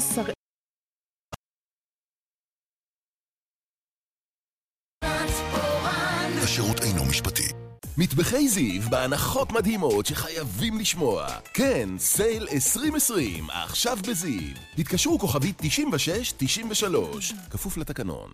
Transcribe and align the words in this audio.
שרי... 0.00 0.32
השירות 6.44 6.80
אינו 6.80 7.04
משפטי. 7.04 7.48
מטבחי 7.98 8.48
זיו 8.48 8.82
בהנחות 8.90 9.52
מדהימות 9.52 10.06
שחייבים 10.06 10.78
לשמוע. 10.78 11.26
כן, 11.54 11.88
סייל 11.98 12.46
2020, 12.52 13.50
עכשיו 13.50 13.98
בזיו. 14.08 14.56
התקשרו 14.78 15.18
כוכבית 15.18 15.60
96-93, 15.60 15.64
כפוף 17.50 17.76
לתקנון. 17.76 18.30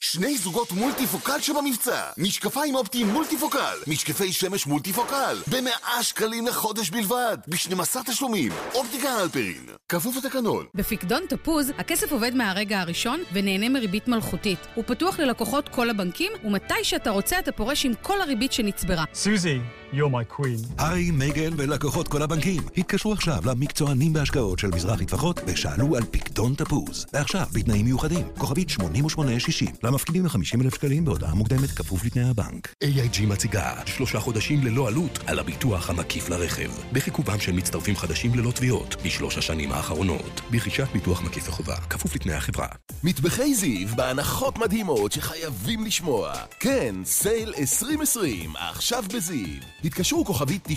שני 0.00 0.36
זוגות 0.38 0.72
מולטיפוקל 0.72 1.40
שבמבצע. 1.40 2.02
משקפיים 2.18 2.74
אופטיים 2.74 3.06
מולטיפוקל. 3.08 3.76
משקפי 3.86 4.32
שמש 4.32 4.66
מולטיפוקל. 4.66 5.36
במאה 5.50 6.02
שקלים 6.02 6.46
לחודש 6.46 6.90
בלבד. 6.90 7.36
ב-12 7.48 8.02
תשלומים. 8.06 8.52
אופטיקה 8.74 9.20
אלפרין. 9.22 9.66
כפוף 9.88 10.16
לתקנון. 10.16 10.66
בפקדון 10.74 11.22
תפוז 11.28 11.72
הכסף 11.78 12.12
עובד 12.12 12.34
מהרגע 12.34 12.80
הראשון 12.80 13.22
ונהנה 13.32 13.68
מריבית 13.68 14.08
מלכותית. 14.08 14.58
הוא 14.74 14.84
פתוח 14.86 15.20
ללקוחות 15.20 15.68
כל 15.68 15.90
הבנקים 15.90 16.32
ומתי 16.44 16.74
שאתה 16.84 17.10
רוצה 17.10 17.38
אתה 17.38 17.52
פורש 17.52 17.84
עם 17.86 17.92
כל 18.02 18.20
הריבית 18.20 18.52
שנצברה. 18.52 19.04
סוזי 19.14 19.58
You're 19.92 19.96
my 19.96 20.36
queen. 20.36 20.74
היי, 20.78 21.10
מייגל 21.10 21.52
ולקוחות 21.56 22.08
כל 22.08 22.22
הבנקים. 22.22 22.62
התקשרו 22.76 23.12
עכשיו 23.12 23.42
למקצוענים 23.46 24.12
בהשקעות 24.12 24.58
של 24.58 24.68
מזרחי 24.68 25.04
טפחות 25.06 25.40
ושאלו 25.46 25.96
על 25.96 26.02
פקדון 26.10 26.54
תפוז. 26.54 27.06
ועכשיו, 27.12 27.46
בתנאים 27.52 27.84
מיוחדים, 27.84 28.26
כוכבית 28.38 28.70
8860. 28.70 29.68
למפקידים 29.82 30.24
ל-50,000 30.24 30.74
שקלים 30.74 31.04
בהודעה 31.04 31.34
מוקדמת 31.34 31.70
כפוף 31.70 32.04
לתנאי 32.04 32.24
הבנק. 32.24 32.74
AIG 32.84 33.26
מציגה 33.26 33.72
שלושה 33.86 34.20
חודשים 34.20 34.64
ללא 34.64 34.88
עלות 34.88 35.18
על 35.26 35.38
הביטוח 35.38 35.90
המקיף 35.90 36.28
לרכב. 36.28 36.70
בחיכובם 36.92 37.40
של 37.40 37.52
מצטרפים 37.52 37.96
חדשים 37.96 38.34
ללא 38.34 38.50
תביעות 38.50 38.96
בשלוש 39.04 39.38
השנים 39.38 39.72
האחרונות. 39.72 40.40
ברכישת 40.50 40.88
ביטוח 40.92 41.22
מקיף 41.22 41.48
לחובה, 41.48 41.76
כפוף 41.76 42.14
לתנאי 42.14 42.34
החברה. 42.34 42.68
מטבחי 43.04 43.54
זיו 43.54 43.88
בהנחות 43.96 44.58
מדהימות 44.58 45.12
שחייבים 45.12 45.84
לשמוע. 45.84 46.32
כן, 46.60 46.94
סייל 47.04 47.54
2020, 47.58 48.52
עכשיו 48.56 49.04
בזיו. 49.14 49.75
התקשרו 49.84 50.24
כוכבית 50.24 50.68
96-93, 50.68 50.70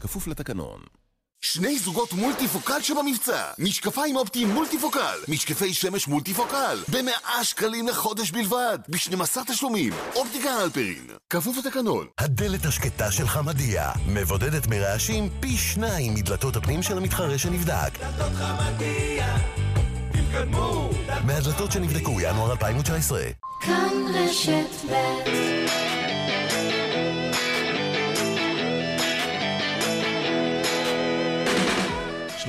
כפוף 0.00 0.26
לתקנון. 0.26 0.80
שני 1.42 1.78
זוגות 1.78 2.12
מולטיפוקל 2.12 2.80
שבמבצע. 2.82 3.42
משקפיים 3.58 4.16
אופטיים 4.16 4.50
מולטיפוקל. 4.50 5.18
משקפי 5.28 5.74
שמש 5.74 6.08
מולטיפוקל. 6.08 6.78
במאה 6.88 7.44
שקלים 7.44 7.88
לחודש 7.88 8.30
בלבד. 8.30 8.78
ב-12 8.88 9.40
תשלומים. 9.46 9.92
אופטיקה 10.16 10.62
אלפרין. 10.62 11.06
כפוף 11.30 11.56
לתקנון. 11.56 12.06
הדלת 12.18 12.64
השקטה 12.64 13.12
של 13.12 13.28
חמדיה 13.28 13.92
מבודדת 14.08 14.66
מרעשים 14.66 15.28
פי 15.40 15.56
שניים 15.56 16.14
מדלתות 16.14 16.56
הפנים 16.56 16.82
של 16.82 16.96
המתחרה 16.96 17.38
שנבדק. 17.38 17.98
דלתות 17.98 18.32
חמדיה 18.32 19.36
תתקדמו. 20.12 20.90
מהדלתות 21.26 21.72
שנבדקו 21.72 22.20
ינואר 22.20 22.50
2019 22.50 23.20
כאן 23.60 23.90
רשת 24.14 24.90
ב' 24.90 25.89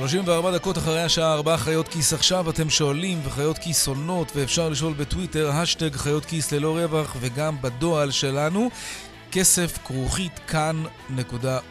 34 0.02 0.50
דקות 0.50 0.78
אחרי 0.78 1.02
השעה 1.02 1.34
4 1.34 1.56
חיות 1.56 1.88
כיס 1.88 2.12
עכשיו, 2.12 2.50
אתם 2.50 2.70
שואלים 2.70 3.20
וחיות 3.24 3.58
כיס 3.58 3.86
עונות, 3.86 4.32
ואפשר 4.36 4.68
לשאול 4.68 4.92
בטוויטר, 4.92 5.50
השטג 5.50 5.96
חיות 5.96 6.24
כיס 6.24 6.52
ללא 6.52 6.76
רווח, 6.78 7.16
וגם 7.20 7.62
בדואל 7.62 8.10
שלנו. 8.10 8.70
כסף 9.32 9.78
כרוכית 9.84 10.40
כאן.org.il. 10.46 11.70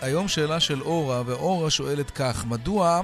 היום 0.00 0.28
שאלה 0.28 0.60
של 0.60 0.82
אורה, 0.82 1.22
ואורה 1.26 1.70
שואלת 1.70 2.10
כך, 2.10 2.44
מדוע 2.44 3.00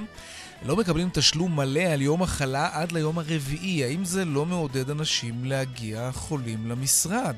לא 0.66 0.76
מקבלים 0.76 1.08
תשלום 1.12 1.56
מלא 1.56 1.80
על 1.80 2.02
יום 2.02 2.22
מחלה 2.22 2.68
עד 2.72 2.92
ליום 2.92 3.18
הרביעי? 3.18 3.84
האם 3.84 4.04
זה 4.04 4.24
לא 4.24 4.46
מעודד 4.46 4.90
אנשים 4.90 5.44
להגיע 5.44 6.10
חולים 6.12 6.70
למשרד? 6.70 7.36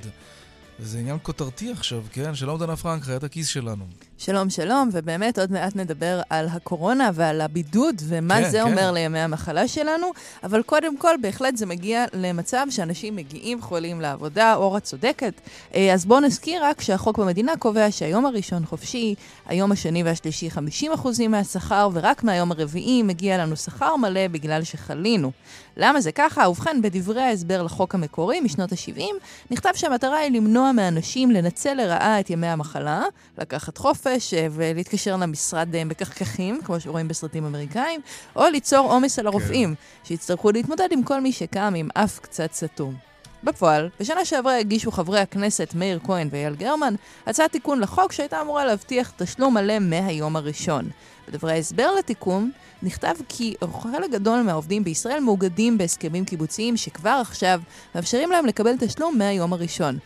זה 0.78 0.98
עניין 0.98 1.18
כותרתי 1.22 1.72
עכשיו, 1.72 2.02
כן? 2.12 2.34
שלום 2.34 2.58
דנה 2.60 2.76
פרנק, 2.76 3.02
חיית 3.02 3.24
הכיס 3.24 3.48
שלנו. 3.48 3.86
שלום, 4.24 4.50
שלום, 4.50 4.88
ובאמת 4.92 5.38
עוד 5.38 5.52
מעט 5.52 5.76
נדבר 5.76 6.20
על 6.30 6.48
הקורונה 6.48 7.10
ועל 7.14 7.40
הבידוד 7.40 8.02
ומה 8.04 8.34
כן, 8.34 8.50
זה 8.50 8.58
כן. 8.58 8.70
אומר 8.70 8.92
לימי 8.92 9.18
המחלה 9.18 9.68
שלנו, 9.68 10.12
אבל 10.44 10.62
קודם 10.62 10.96
כל, 10.96 11.14
בהחלט 11.20 11.56
זה 11.56 11.66
מגיע 11.66 12.04
למצב 12.12 12.66
שאנשים 12.70 13.16
מגיעים 13.16 13.62
חולים 13.62 14.00
לעבודה, 14.00 14.54
אורה 14.54 14.80
צודקת. 14.80 15.32
אה, 15.74 15.94
אז 15.94 16.04
בואו 16.04 16.20
נזכיר 16.20 16.64
רק 16.64 16.80
שהחוק 16.80 17.18
במדינה 17.18 17.56
קובע 17.56 17.90
שהיום 17.90 18.26
הראשון 18.26 18.66
חופשי, 18.66 19.14
היום 19.46 19.72
השני 19.72 20.02
והשלישי 20.02 20.48
50% 20.50 21.28
מהשכר, 21.28 21.88
ורק 21.92 22.24
מהיום 22.24 22.52
הרביעי 22.52 23.02
מגיע 23.02 23.38
לנו 23.38 23.56
שכר 23.56 23.96
מלא 23.96 24.28
בגלל 24.28 24.64
שחלינו. 24.64 25.30
למה 25.76 26.00
זה 26.00 26.12
ככה? 26.12 26.48
ובכן, 26.48 26.82
בדברי 26.82 27.22
ההסבר 27.22 27.62
לחוק 27.62 27.94
המקורי 27.94 28.40
משנות 28.40 28.72
ה-70, 28.72 29.02
נכתב 29.50 29.70
שהמטרה 29.74 30.18
היא 30.18 30.32
למנוע 30.32 30.72
מאנשים 30.72 31.30
לנצל 31.30 31.74
לרעה 31.74 32.20
את 32.20 32.30
ימי 32.30 32.46
המחלה, 32.46 33.02
לקחת 33.38 33.78
חופש 33.78 34.11
אה, 34.34 34.46
ולהתקשר 34.50 35.16
למשרד 35.16 35.74
אה, 35.74 35.82
בכחכחים, 35.88 36.60
כמו 36.64 36.80
שרואים 36.80 37.08
בסרטים 37.08 37.44
אמריקאים, 37.44 38.00
או 38.36 38.48
ליצור 38.48 38.92
עומס 38.92 39.18
על 39.18 39.26
הרופאים, 39.26 39.74
כן. 39.74 40.08
שיצטרכו 40.08 40.50
להתמודד 40.50 40.88
עם 40.90 41.02
כל 41.02 41.20
מי 41.20 41.32
שקם 41.32 41.74
עם 41.76 41.88
אף 41.94 42.18
קצת 42.18 42.52
סתום. 42.52 42.94
בפועל, 43.44 43.88
בשנה 44.00 44.24
שעברה 44.24 44.58
הגישו 44.58 44.90
חברי 44.90 45.20
הכנסת 45.20 45.72
מאיר 45.74 45.98
כהן 46.04 46.28
ואייל 46.30 46.54
גרמן 46.54 46.94
הצעת 47.26 47.52
תיקון 47.52 47.80
לחוק 47.80 48.12
שהייתה 48.12 48.40
אמורה 48.40 48.64
להבטיח 48.64 49.12
תשלום 49.16 49.54
מלא 49.54 49.78
מהיום 49.78 50.36
הראשון. 50.36 50.90
בדברי 51.28 51.52
ההסבר 51.52 51.92
לתיקון 51.98 52.50
נכתב 52.82 53.14
כי 53.28 53.54
חלק 53.92 54.10
גדול 54.10 54.42
מהעובדים 54.42 54.84
בישראל 54.84 55.20
מאוגדים 55.20 55.78
בהסכמים 55.78 56.24
קיבוציים 56.24 56.76
שכבר 56.76 57.18
עכשיו 57.20 57.60
מאפשרים 57.94 58.30
להם 58.30 58.46
לקבל 58.46 58.76
תשלום 58.80 59.18
מהיום 59.18 59.52
הראשון. 59.52 59.98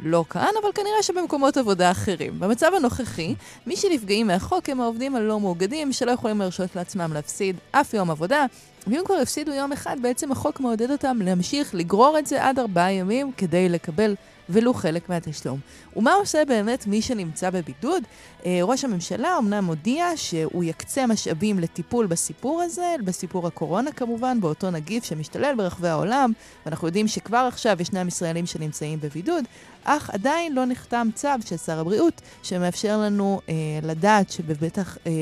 לא 0.00 0.24
כאן, 0.30 0.50
אבל 0.62 0.72
כנראה 0.74 1.02
שבמקומות 1.02 1.56
עבודה 1.56 1.90
אחרים. 1.90 2.40
במצב 2.40 2.70
הנוכחי, 2.76 3.34
מי 3.66 3.76
שנפגעים 3.76 4.26
מהחוק 4.26 4.68
הם 4.68 4.80
העובדים 4.80 5.16
הלא 5.16 5.40
מאוגדים, 5.40 5.92
שלא 5.92 6.10
יכולים 6.10 6.38
להרשות 6.38 6.76
לעצמם 6.76 7.12
להפסיד 7.12 7.56
אף 7.70 7.94
יום 7.94 8.10
עבודה, 8.10 8.46
ואם 8.86 9.00
כבר 9.04 9.14
הפסידו 9.14 9.52
יום 9.52 9.72
אחד, 9.72 9.96
בעצם 10.02 10.32
החוק 10.32 10.60
מעודד 10.60 10.90
אותם 10.90 11.18
להמשיך 11.24 11.74
לגרור 11.74 12.18
את 12.18 12.26
זה 12.26 12.44
עד 12.44 12.58
ארבעה 12.58 12.92
ימים 12.92 13.32
כדי 13.32 13.68
לקבל 13.68 14.14
ולו 14.50 14.74
חלק 14.74 15.08
מהתשלום. 15.08 15.58
ומה 15.96 16.12
עושה 16.12 16.44
באמת 16.44 16.86
מי 16.86 17.02
שנמצא 17.02 17.50
בבידוד? 17.50 18.02
אה, 18.46 18.60
ראש 18.62 18.84
הממשלה 18.84 19.38
אמנם 19.38 19.64
הודיע 19.64 20.06
שהוא 20.16 20.64
יקצה 20.64 21.06
משאבים 21.06 21.58
לטיפול 21.58 22.06
בסיפור 22.06 22.62
הזה, 22.62 22.94
בסיפור 23.04 23.46
הקורונה 23.46 23.92
כמובן, 23.92 24.40
באותו 24.40 24.70
נגיף 24.70 25.04
שמשתולל 25.04 25.54
ברחבי 25.56 25.88
העולם, 25.88 26.32
ואנחנו 26.66 26.88
יודעים 26.88 27.08
שכבר 27.08 27.48
עכשיו 27.52 27.76
ישנם 27.80 28.08
ישראלים 28.08 28.46
שנמצאים 28.46 29.00
בבידוד, 29.00 29.44
אך 29.84 30.10
עדיין 30.10 30.54
לא 30.54 30.64
נחתם 30.64 31.08
צו 31.14 31.28
של 31.44 31.56
שר 31.56 31.78
הבריאות 31.78 32.22
שמאפשר 32.42 32.98
לנו 32.98 33.40
אה, 33.48 33.54
לדעת 33.82 34.30
שבטח, 34.30 34.98
אה, 35.06 35.12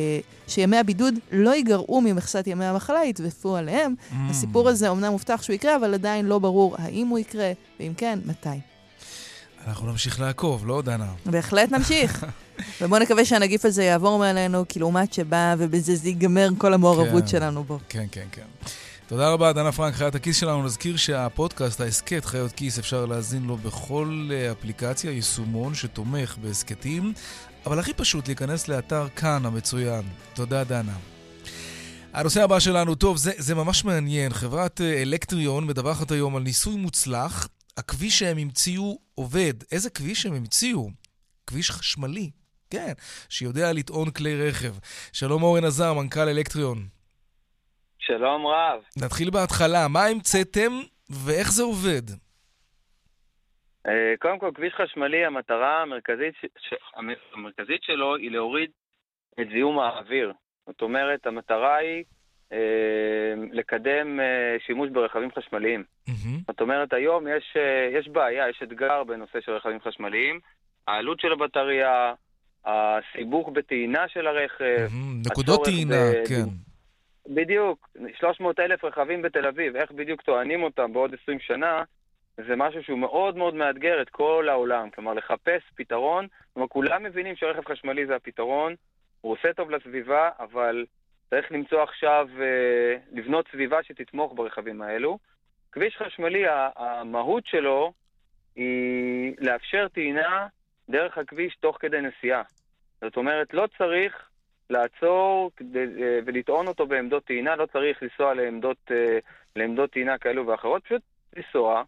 שימי 0.48 0.76
הבידוד 0.76 1.14
לא 1.32 1.54
ייגרעו 1.54 2.00
ממכסת 2.00 2.46
ימי 2.46 2.64
המחלה, 2.64 3.04
יתווספו 3.04 3.56
עליהם. 3.56 3.94
Mm. 3.94 4.14
הסיפור 4.30 4.68
הזה 4.68 4.88
אומנם 4.88 5.12
מובטח 5.12 5.42
שהוא 5.42 5.54
יקרה, 5.54 5.76
אבל 5.76 5.94
עדיין 5.94 6.26
לא 6.26 6.38
ברור 6.38 6.76
האם 6.78 7.06
הוא 7.08 7.18
יקרה, 7.18 7.52
ואם 7.80 7.92
כן, 7.96 8.18
מתי. 8.24 8.75
אנחנו 9.66 9.86
נמשיך 9.86 10.20
לעקוב, 10.20 10.66
לא, 10.66 10.82
דנה? 10.82 11.06
בהחלט 11.26 11.72
נמשיך. 11.72 12.26
ובואו 12.80 13.02
נקווה 13.02 13.24
שהנגיף 13.24 13.64
הזה 13.64 13.84
יעבור 13.84 14.18
מעלינו, 14.18 14.64
כי 14.68 14.78
לעומת 14.78 15.12
שבא, 15.12 15.54
ובזה 15.58 15.96
זה 15.96 16.08
ייגמר 16.08 16.48
כל 16.58 16.74
המעורבות 16.74 17.22
כן, 17.22 17.28
שלנו 17.28 17.64
בו. 17.64 17.78
כן, 17.88 18.06
כן, 18.12 18.26
כן. 18.32 18.42
תודה 19.06 19.30
רבה, 19.30 19.52
דנה 19.52 19.72
פרנק, 19.72 19.94
חיית 19.94 20.14
הכיס 20.14 20.36
שלנו. 20.36 20.62
נזכיר 20.62 20.96
שהפודקאסט, 20.96 21.80
ההסכת 21.80 22.24
חיות 22.24 22.52
כיס, 22.52 22.78
אפשר 22.78 23.06
להאזין 23.06 23.42
לו 23.42 23.56
בכל 23.56 24.28
אה, 24.32 24.52
אפליקציה, 24.52 25.10
יישומון 25.10 25.74
שתומך 25.74 26.36
בהסכתים, 26.42 27.12
אבל 27.66 27.78
הכי 27.78 27.92
פשוט 27.92 28.26
להיכנס 28.26 28.68
לאתר 28.68 29.06
כאן 29.16 29.46
המצוין. 29.46 30.02
תודה, 30.34 30.64
דנה. 30.64 30.94
הנושא 32.12 32.42
הבא 32.42 32.60
שלנו, 32.60 32.94
טוב, 32.94 33.16
זה, 33.16 33.32
זה 33.38 33.54
ממש 33.54 33.84
מעניין. 33.84 34.32
חברת 34.32 34.80
אה, 34.80 35.02
אלקטריון 35.02 35.66
מדווחת 35.66 36.10
היום 36.10 36.36
על 36.36 36.42
ניסוי 36.42 36.76
מוצלח 36.76 37.48
הכביש 37.76 38.18
שהם 38.18 38.38
המציאו 38.38 38.98
עובד. 39.14 39.54
איזה 39.72 39.90
כביש 39.90 40.26
הם 40.26 40.34
המציאו? 40.34 40.88
כביש 41.46 41.70
חשמלי, 41.70 42.30
כן, 42.70 42.92
שיודע 43.28 43.72
לטעון 43.72 44.10
כלי 44.10 44.48
רכב. 44.48 44.74
שלום 45.12 45.42
אורן 45.42 45.64
עזר, 45.64 45.92
מנכ"ל 45.94 46.28
אלקטריון. 46.28 46.78
שלום 47.98 48.46
רב. 48.46 48.82
נתחיל 49.04 49.30
בהתחלה, 49.30 49.88
מה 49.88 50.04
המצאתם 50.04 50.72
ואיך 51.10 51.52
זה 51.52 51.62
עובד? 51.62 52.02
אה, 53.86 54.14
קודם 54.18 54.38
כל, 54.38 54.50
כביש 54.54 54.74
חשמלי, 54.74 55.24
המטרה 55.24 55.82
המרכזית, 55.82 56.34
ש... 56.58 56.74
המרכזית 57.34 57.82
שלו 57.82 58.16
היא 58.16 58.30
להוריד 58.30 58.70
את 59.40 59.46
זיהום 59.52 59.78
האוויר. 59.78 60.32
זאת 60.66 60.82
אומרת, 60.82 61.26
המטרה 61.26 61.76
היא 61.76 62.04
לקדם 63.52 64.20
אה, 64.20 64.56
שימוש 64.66 64.90
ברכבים 64.90 65.28
חשמליים. 65.38 65.84
Mm-hmm. 66.08 66.12
זאת 66.46 66.60
אומרת, 66.60 66.92
היום 66.92 67.26
יש, 67.28 67.56
אה, 67.56 67.98
יש 67.98 68.08
בעיה, 68.08 68.48
יש 68.48 68.60
אתגר 68.62 69.04
בנושא 69.04 69.40
של 69.40 69.52
רכבים 69.52 69.80
חשמליים. 69.80 70.40
העלות 70.86 71.20
של 71.20 71.32
הבטריה, 71.32 72.14
הסיבוך 72.64 73.48
בטעינה 73.48 74.08
של 74.08 74.26
הרכב. 74.26 74.88
נקודות 75.26 75.64
טעינה, 75.64 76.12
כן. 76.28 76.48
בדיוק, 77.34 77.88
300 78.18 78.60
אלף 78.60 78.84
רכבים 78.84 79.22
בתל 79.22 79.46
אביב, 79.46 79.76
איך 79.76 79.92
בדיוק 79.92 80.22
טוענים 80.22 80.62
אותם 80.62 80.92
בעוד 80.92 81.14
20 81.22 81.38
שנה, 81.40 81.82
זה 82.36 82.56
משהו 82.56 82.82
שהוא 82.82 82.98
מאוד 82.98 83.36
מאוד 83.36 83.54
מאתגר 83.54 84.02
את 84.02 84.08
כל 84.08 84.48
העולם. 84.48 84.90
כלומר, 84.90 85.14
לחפש 85.14 85.62
פתרון, 85.74 86.26
כלומר, 86.54 86.68
כולם 86.68 87.02
מבינים 87.02 87.36
שרכב 87.36 87.72
חשמלי 87.72 88.06
זה 88.06 88.16
הפתרון, 88.16 88.74
הוא 89.20 89.32
עושה 89.32 89.52
טוב 89.52 89.70
לסביבה, 89.70 90.30
אבל 90.38 90.84
צריך 91.30 91.52
למצוא 91.52 91.82
עכשיו, 91.82 92.28
אה, 92.40 92.96
לבנות 93.12 93.48
סביבה 93.52 93.82
שתתמוך 93.82 94.32
ברכבים 94.36 94.82
האלו. 94.82 95.18
כביש 95.72 95.96
חשמלי, 95.96 96.42
המהות 96.76 97.46
שלו 97.46 97.92
היא 98.56 99.34
לאפשר 99.38 99.88
טעינה 99.88 100.46
דרך 100.88 101.18
הכביש 101.18 101.56
תוך 101.60 101.76
כדי 101.80 102.00
נסיעה. 102.00 102.42
זאת 103.00 103.16
אומרת, 103.16 103.54
לא 103.54 103.68
צריך 103.78 104.28
לעצור 104.70 105.50
אה, 105.76 106.18
ולטעון 106.26 106.66
אותו 106.66 106.86
בעמדות 106.86 107.24
טעינה, 107.24 107.56
לא 107.56 107.66
צריך 107.66 108.02
לנסוע 108.02 108.34
לעמדות, 108.34 108.76
אה, 108.90 109.18
לעמדות 109.56 109.90
טעינה 109.90 110.18
כאלו 110.18 110.46
ואחרות, 110.46 110.84
פשוט 110.84 111.02
לנסוע, 111.36 111.82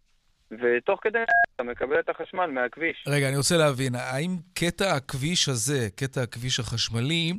ותוך 0.50 1.00
כדי 1.02 1.18
אתה 1.54 1.62
מקבל 1.62 2.00
את 2.00 2.08
החשמל 2.08 2.46
מהכביש. 2.46 3.04
רגע, 3.08 3.28
אני 3.28 3.36
רוצה 3.36 3.56
להבין, 3.56 3.92
האם 3.94 4.30
קטע 4.54 4.96
הכביש 4.96 5.48
הזה, 5.48 5.88
קטע 5.96 6.22
הכביש 6.22 6.60
החשמלי, 6.60 7.32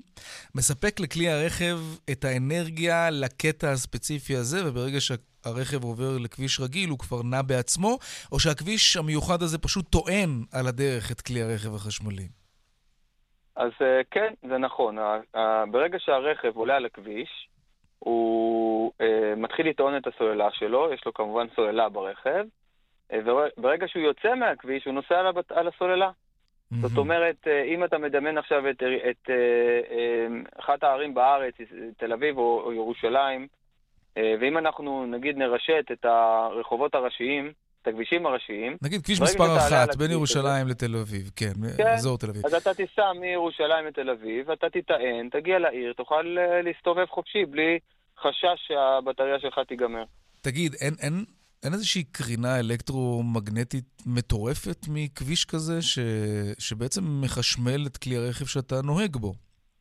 מספק 0.55 0.99
לכלי 0.99 1.29
הרכב 1.29 1.77
את 2.11 2.23
האנרגיה 2.23 3.09
לקטע 3.11 3.71
הספציפי 3.71 4.35
הזה, 4.35 4.57
וברגע 4.65 4.99
שהרכב 4.99 5.83
עובר 5.83 6.17
לכביש 6.23 6.59
רגיל 6.59 6.89
הוא 6.89 6.99
כבר 6.99 7.21
נע 7.23 7.41
בעצמו, 7.41 7.97
או 8.31 8.39
שהכביש 8.39 8.97
המיוחד 8.97 9.41
הזה 9.41 9.57
פשוט 9.57 9.85
טוען 9.91 10.29
על 10.53 10.67
הדרך 10.67 11.11
את 11.11 11.21
כלי 11.21 11.41
הרכב 11.41 11.75
החשמלי? 11.75 12.27
אז 13.55 13.71
אה, 13.81 14.01
כן, 14.11 14.33
זה 14.49 14.57
נכון. 14.57 14.97
ברגע 15.71 15.97
שהרכב 15.99 16.55
עולה 16.55 16.75
על 16.75 16.85
הכביש, 16.85 17.49
הוא 17.99 18.91
uh, 19.01 19.35
מתחיל 19.37 19.69
לטעון 19.69 19.97
את 19.97 20.07
הסוללה 20.07 20.49
שלו, 20.51 20.93
יש 20.93 21.01
לו 21.05 21.13
כמובן 21.13 21.47
סוללה 21.55 21.89
ברכב, 21.89 22.29
אה, 22.29 22.43
וברגע 23.13 23.87
שהוא 23.87 24.03
יוצא 24.03 24.35
מהכביש, 24.35 24.85
הוא 24.85 24.93
נוסע 24.93 25.19
על, 25.19 25.27
על 25.49 25.67
הסוללה. 25.67 26.09
Mm-hmm. 26.09 26.75
זאת 26.81 26.97
אומרת, 26.97 27.47
אם 27.73 27.83
אתה 27.83 27.97
מדמיין 27.97 28.37
עכשיו 28.37 28.69
את, 28.69 28.83
את, 28.83 29.29
את 29.29 29.29
אחת 30.59 30.83
הערים 30.83 31.13
בארץ, 31.13 31.53
תל 31.97 32.13
אביב 32.13 32.37
או, 32.37 32.61
או 32.65 32.73
ירושלים, 32.73 33.47
ואם 34.15 34.57
אנחנו 34.57 35.05
נגיד 35.05 35.37
נרשת 35.37 35.85
את 35.91 36.05
הרחובות 36.05 36.95
הראשיים, 36.95 37.51
את 37.81 37.87
הכבישים 37.87 38.25
הראשיים. 38.25 38.77
נגיד 38.81 39.01
כביש 39.03 39.21
מספר 39.21 39.57
אחת, 39.57 39.95
בין 39.95 40.11
ירושלים 40.11 40.67
לתל 40.67 40.95
אביב, 40.95 41.31
כן, 41.35 41.53
כן, 41.77 41.87
אזור 41.87 42.17
תל 42.17 42.29
אביב. 42.29 42.45
אז 42.45 42.53
אתה 42.53 42.73
תיסע 42.73 43.13
מירושלים 43.13 43.85
לתל 43.85 44.09
אביב, 44.09 44.51
אתה 44.51 44.69
תטען, 44.69 45.29
תגיע 45.31 45.59
לעיר, 45.59 45.93
תוכל 45.93 46.37
אה, 46.39 46.61
להסתובב 46.61 47.05
חופשי 47.05 47.45
בלי 47.45 47.79
חשש 48.21 48.67
שהבטריה 48.67 49.39
שלך 49.39 49.59
תיגמר. 49.67 50.03
תגיד, 50.41 50.73
אין, 50.81 50.93
אין, 51.01 51.25
אין 51.63 51.73
איזושהי 51.73 52.03
קרינה 52.03 52.59
אלקטרומגנטית 52.59 54.03
מטורפת 54.05 54.77
מכביש 54.89 55.45
כזה, 55.45 55.81
ש... 55.81 55.99
שבעצם 56.59 57.01
מחשמל 57.23 57.87
את 57.87 57.97
כלי 57.97 58.15
הרכב 58.15 58.45
שאתה 58.45 58.75
נוהג 58.83 59.17
בו? 59.17 59.33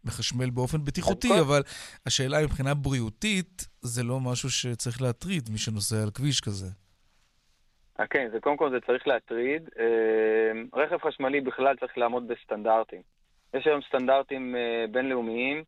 מחשמל 0.04 0.50
באופן 0.50 0.78
בטיחותי, 0.84 1.40
אבל 1.40 1.62
השאלה 2.06 2.42
מבחינה 2.42 2.74
בריאותית, 2.74 3.66
זה 3.80 4.02
לא 4.02 4.20
משהו 4.20 4.50
שצריך 4.50 5.02
להטריד 5.02 5.50
מי 5.52 5.58
שנוסע 5.58 6.02
על 6.02 6.10
כביש 6.10 6.40
כזה. 6.40 6.66
אה, 8.00 8.06
כן, 8.06 8.28
זה 8.32 8.40
קודם 8.40 8.56
כל 8.56 8.70
זה 8.70 8.80
צריך 8.86 9.06
להטריד. 9.06 9.68
אה, 9.78 10.80
רכב 10.80 10.98
חשמלי 10.98 11.40
בכלל 11.40 11.76
צריך 11.76 11.98
לעמוד 11.98 12.28
בסטנדרטים. 12.28 13.02
יש 13.54 13.66
היום 13.66 13.80
סטנדרטים 13.88 14.56
אה, 14.56 14.84
בינלאומיים 14.90 15.62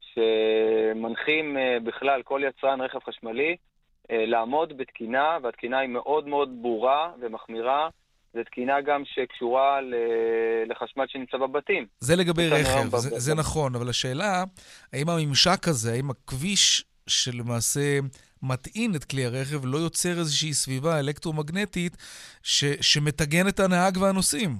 שמנחים 0.00 1.56
בכלל 1.84 2.22
כל 2.22 2.40
יצרן 2.44 2.80
רכב 2.80 2.98
חשמלי 2.98 3.56
לעמוד 4.10 4.76
בתקינה, 4.76 5.38
והתקינה 5.42 5.78
היא 5.78 5.88
מאוד 5.88 6.26
מאוד 6.26 6.48
ברורה 6.62 7.12
ומחמירה. 7.20 7.88
זו 8.34 8.40
תקינה 8.44 8.80
גם 8.80 9.02
שקשורה 9.04 9.78
לחשמל 10.66 11.04
שנמצא 11.08 11.36
בבתים. 11.36 11.86
זה 11.98 12.16
לגבי 12.16 12.48
רכב, 12.48 12.96
זה, 12.96 13.18
זה 13.18 13.34
נכון, 13.34 13.74
אבל 13.74 13.88
השאלה, 13.88 14.44
האם 14.92 15.08
הממשק 15.08 15.68
הזה, 15.68 15.92
האם 15.92 16.10
הכביש 16.10 16.84
שלמעשה 17.06 17.98
מטעין 18.42 18.94
את 18.96 19.04
כלי 19.04 19.24
הרכב, 19.24 19.60
לא 19.64 19.78
יוצר 19.78 20.08
איזושהי 20.18 20.52
סביבה 20.52 21.00
אלקטרומגנטית 21.00 21.96
ש, 22.42 22.64
שמטגן 22.64 23.48
את 23.48 23.60
הנהג 23.60 23.96
והנוסעים. 23.96 24.50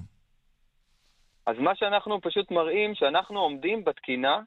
אז 1.47 1.55
מה 1.59 1.71
שאנחנו 1.75 2.21
פשוט 2.21 2.51
מראים, 2.51 2.95
שאנחנו 2.95 3.39
עומדים 3.39 3.83
בתקינה 3.83 4.39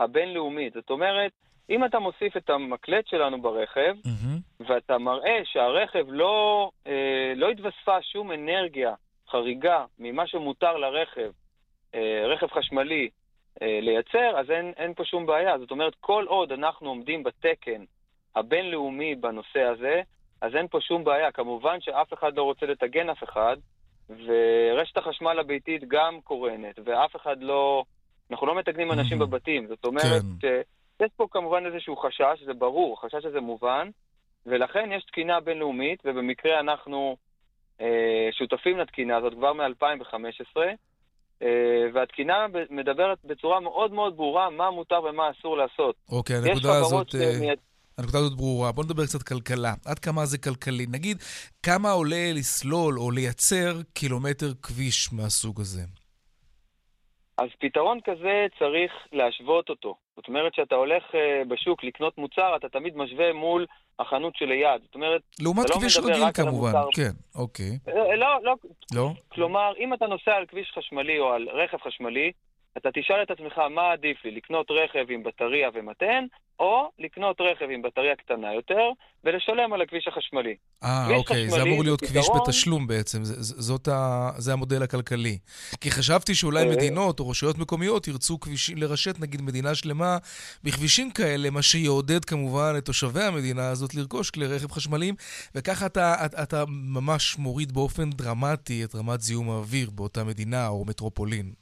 הבינלאומית. 0.00 0.72
זאת 0.72 0.90
אומרת, 0.90 1.32
אם 1.70 1.84
אתה 1.84 1.98
מוסיף 1.98 2.36
את 2.36 2.50
המקלט 2.50 3.06
שלנו 3.06 3.42
ברכב, 3.42 3.94
mm-hmm. 4.04 4.64
ואתה 4.68 4.98
מראה 4.98 5.40
שהרכב 5.44 6.04
לא, 6.08 6.70
אה, 6.86 7.32
לא 7.36 7.50
התווספה 7.50 8.02
שום 8.02 8.32
אנרגיה 8.32 8.94
חריגה 9.30 9.84
ממה 9.98 10.26
שמותר 10.26 10.76
לרכב, 10.76 11.30
אה, 11.94 12.22
רכב 12.26 12.46
חשמלי, 12.46 13.08
אה, 13.62 13.78
לייצר, 13.82 14.38
אז 14.40 14.50
אין, 14.50 14.72
אין 14.76 14.94
פה 14.94 15.04
שום 15.04 15.26
בעיה. 15.26 15.58
זאת 15.58 15.70
אומרת, 15.70 15.92
כל 16.00 16.24
עוד 16.28 16.52
אנחנו 16.52 16.88
עומדים 16.88 17.22
בתקן 17.22 17.84
הבינלאומי 18.36 19.14
בנושא 19.14 19.60
הזה, 19.60 20.02
אז 20.40 20.54
אין 20.54 20.68
פה 20.68 20.80
שום 20.80 21.04
בעיה. 21.04 21.32
כמובן 21.32 21.80
שאף 21.80 22.12
אחד 22.12 22.36
לא 22.36 22.42
רוצה 22.42 22.66
לטגן 22.66 23.10
אף 23.10 23.24
אחד, 23.24 23.56
ורשת 24.10 24.96
החשמל 24.96 25.38
הביתית 25.38 25.84
גם 25.88 26.20
קורנת, 26.24 26.78
ואף 26.84 27.16
אחד 27.16 27.42
לא... 27.42 27.84
אנחנו 28.30 28.46
לא 28.46 28.54
מתגנים 28.58 28.92
אנשים 28.92 29.22
mm-hmm. 29.22 29.26
בבתים. 29.26 29.66
זאת 29.66 29.84
אומרת, 29.84 30.22
כן. 30.40 30.60
יש 31.00 31.10
פה 31.16 31.26
כמובן 31.30 31.66
איזשהו 31.66 31.96
חשש, 31.96 32.42
זה 32.46 32.54
ברור, 32.54 32.98
החשש 32.98 33.24
הזה 33.24 33.40
מובן, 33.40 33.88
ולכן 34.46 34.92
יש 34.92 35.04
תקינה 35.04 35.40
בינלאומית, 35.40 36.02
ובמקרה 36.04 36.60
אנחנו 36.60 37.16
אה, 37.80 38.28
שותפים 38.32 38.78
לתקינה 38.78 39.16
הזאת 39.16 39.32
כבר 39.34 39.52
מ-2015, 39.52 40.60
אה, 41.42 41.48
והתקינה 41.94 42.46
מדברת 42.70 43.18
בצורה 43.24 43.60
מאוד 43.60 43.92
מאוד 43.92 44.16
ברורה 44.16 44.50
מה 44.50 44.70
מותר 44.70 45.00
ומה 45.04 45.30
אסור 45.30 45.56
לעשות. 45.56 45.94
אוקיי, 46.08 46.36
הנקודה 46.36 46.78
הזאת... 46.78 47.10
שמייצ... 47.10 47.58
הנקודה 47.98 48.18
הזאת 48.18 48.36
ברורה. 48.36 48.72
בוא 48.72 48.84
נדבר 48.84 49.06
קצת 49.06 49.22
כלכלה. 49.22 49.74
עד 49.86 49.98
כמה 49.98 50.26
זה 50.26 50.38
כלכלי? 50.38 50.86
נגיד, 50.90 51.16
כמה 51.62 51.90
עולה 51.90 52.32
לסלול 52.34 52.98
או 52.98 53.10
לייצר 53.10 53.82
קילומטר 53.92 54.52
כביש 54.62 55.12
מהסוג 55.12 55.60
הזה? 55.60 55.99
אז 57.40 57.48
פתרון 57.58 57.98
כזה 58.04 58.46
צריך 58.58 58.92
להשוות 59.12 59.68
אותו. 59.68 59.94
זאת 60.16 60.28
אומרת, 60.28 60.52
כשאתה 60.52 60.74
הולך 60.74 61.02
uh, 61.10 61.48
בשוק 61.48 61.84
לקנות 61.84 62.18
מוצר, 62.18 62.56
אתה 62.56 62.68
תמיד 62.68 62.96
משווה 62.96 63.32
מול 63.32 63.66
החנות 63.98 64.36
שליד. 64.36 64.80
זאת 64.82 64.94
אומרת, 64.94 65.20
לעומת 65.40 65.70
לא 65.70 65.74
כביש 65.74 65.98
רגיל 65.98 66.32
כמובן, 66.34 66.72
כן, 66.94 67.10
אוקיי. 67.34 67.78
לא, 67.86 68.14
לא, 68.14 68.38
לא. 68.42 68.54
לא? 68.94 69.10
כלומר, 69.28 69.72
אם 69.78 69.94
אתה 69.94 70.06
נוסע 70.06 70.32
על 70.32 70.46
כביש 70.46 70.72
חשמלי 70.78 71.18
או 71.18 71.32
על 71.32 71.48
רכב 71.48 71.78
חשמלי, 71.86 72.32
אתה 72.76 72.88
תשאל 72.94 73.22
את 73.22 73.30
עצמך 73.30 73.58
מה 73.58 73.92
עדיף 73.92 74.24
לי, 74.24 74.30
לקנות 74.30 74.66
רכב 74.70 75.04
עם 75.08 75.22
בטריה 75.22 75.68
ומתן, 75.74 76.24
או 76.60 76.90
לקנות 76.98 77.40
רכב 77.40 77.66
עם 77.70 77.82
בטריה 77.82 78.16
קטנה 78.16 78.54
יותר, 78.54 78.90
ולשלם 79.24 79.72
על 79.72 79.82
הכביש 79.82 80.08
החשמלי. 80.08 80.54
אה, 80.84 81.16
אוקיי, 81.16 81.50
זה 81.50 81.62
אמור 81.62 81.82
להיות 81.82 82.00
כביש 82.00 82.26
פתרון... 82.26 82.40
בתשלום 82.46 82.86
בעצם, 82.86 83.24
זה, 83.24 83.62
זאת 83.62 83.88
ה... 83.88 84.30
זה 84.36 84.52
המודל 84.52 84.82
הכלכלי. 84.82 85.38
כי 85.80 85.90
חשבתי 85.90 86.34
שאולי 86.34 86.62
אה. 86.62 86.70
מדינות 86.70 87.20
או 87.20 87.28
רשויות 87.28 87.58
מקומיות 87.58 88.08
ירצו 88.08 88.40
כביש... 88.40 88.70
לרשת, 88.76 89.20
נגיד, 89.20 89.42
מדינה 89.42 89.74
שלמה 89.74 90.18
בכבישים 90.64 91.10
כאלה, 91.10 91.50
מה 91.50 91.62
שיעודד 91.62 92.24
כמובן 92.24 92.74
את 92.78 92.84
תושבי 92.84 93.22
המדינה 93.22 93.68
הזאת 93.68 93.94
לרכוש 93.94 94.30
כלי 94.30 94.46
רכב 94.46 94.70
חשמליים, 94.72 95.14
וככה 95.54 95.86
אתה, 95.86 96.14
אתה, 96.26 96.42
אתה 96.42 96.64
ממש 96.68 97.38
מוריד 97.38 97.72
באופן 97.72 98.10
דרמטי 98.10 98.84
את 98.84 98.94
רמת 98.94 99.20
זיהום 99.20 99.50
האוויר 99.50 99.90
באותה 99.90 100.24
מדינה 100.24 100.68
או 100.68 100.84
מטרופולין. 100.84 101.59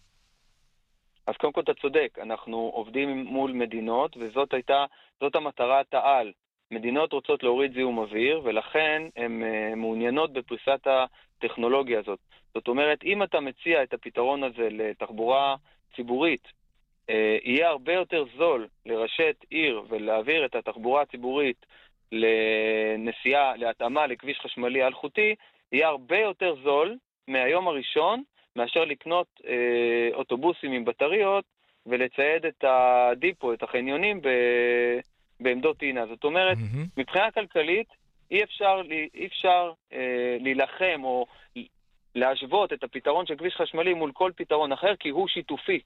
אז 1.29 1.37
קודם 1.37 1.53
כל 1.53 1.61
אתה 1.61 1.75
צודק, 1.75 2.19
אנחנו 2.23 2.71
עובדים 2.75 3.25
מול 3.25 3.53
מדינות, 3.53 4.17
וזאת 4.17 4.55
הייתה, 4.55 4.85
זאת 5.21 5.35
המטרת 5.37 5.95
העל. 5.95 6.33
מדינות 6.71 7.13
רוצות 7.13 7.43
להוריד 7.43 7.75
זיהום 7.75 7.99
אוויר, 7.99 8.41
ולכן 8.45 9.03
הן 9.17 9.43
uh, 9.43 9.75
מעוניינות 9.75 10.33
בפריסת 10.33 10.87
הטכנולוגיה 10.87 11.99
הזאת. 11.99 12.19
זאת 12.55 12.69
אומרת, 12.69 13.05
אם 13.05 13.23
אתה 13.23 13.41
מציע 13.41 13.83
את 13.83 13.95
הפתרון 13.95 14.45
הזה 14.45 14.69
לתחבורה 14.71 15.57
ציבורית, 15.97 16.45
uh, 16.45 17.13
יהיה 17.45 17.69
הרבה 17.69 17.93
יותר 17.93 18.25
זול 18.37 18.67
לרשת 18.87 19.37
עיר 19.51 19.83
ולהעביר 19.89 20.45
את 20.45 20.55
התחבורה 20.55 21.03
הציבורית 21.03 21.67
לנסיעה, 22.13 23.57
להתאמה 23.57 24.07
לכביש 24.07 24.39
חשמלי 24.41 24.87
אלחוטי, 24.87 25.35
יהיה 25.73 25.89
הרבה 25.89 26.19
יותר 26.19 26.55
זול 26.63 26.97
מהיום 27.29 27.69
הראשון 27.69 28.23
מאשר 28.59 28.85
לקנות 28.85 29.27
אה, 29.47 30.09
אוטובוסים 30.15 30.73
עם 30.73 30.85
בטריות 30.85 31.45
ולצייד 31.87 32.47
את 32.47 32.65
הדיפו, 32.65 33.53
את 33.53 33.63
החניונים, 33.63 34.21
ב, 34.23 34.29
בעמדות 35.41 35.79
טעינה. 35.79 36.07
זאת 36.07 36.25
אומרת, 36.25 36.57
mm-hmm. 36.57 36.87
מבחינה 36.97 37.31
כלכלית 37.31 37.89
אי 38.31 38.43
אפשר, 38.43 38.81
אי 39.15 39.27
אפשר 39.27 39.73
אה, 39.93 40.37
להילחם 40.41 41.01
או 41.05 41.27
להשוות 42.15 42.73
את 42.73 42.85
הפתרון 42.85 43.27
של 43.27 43.37
כביש 43.37 43.57
חשמלי 43.57 43.95
מול 43.95 44.13
כל 44.13 44.33
פתרון 44.37 44.73
אחר, 44.73 44.97
כי 44.97 45.09
הוא 45.09 45.29
שיתופי. 45.29 45.81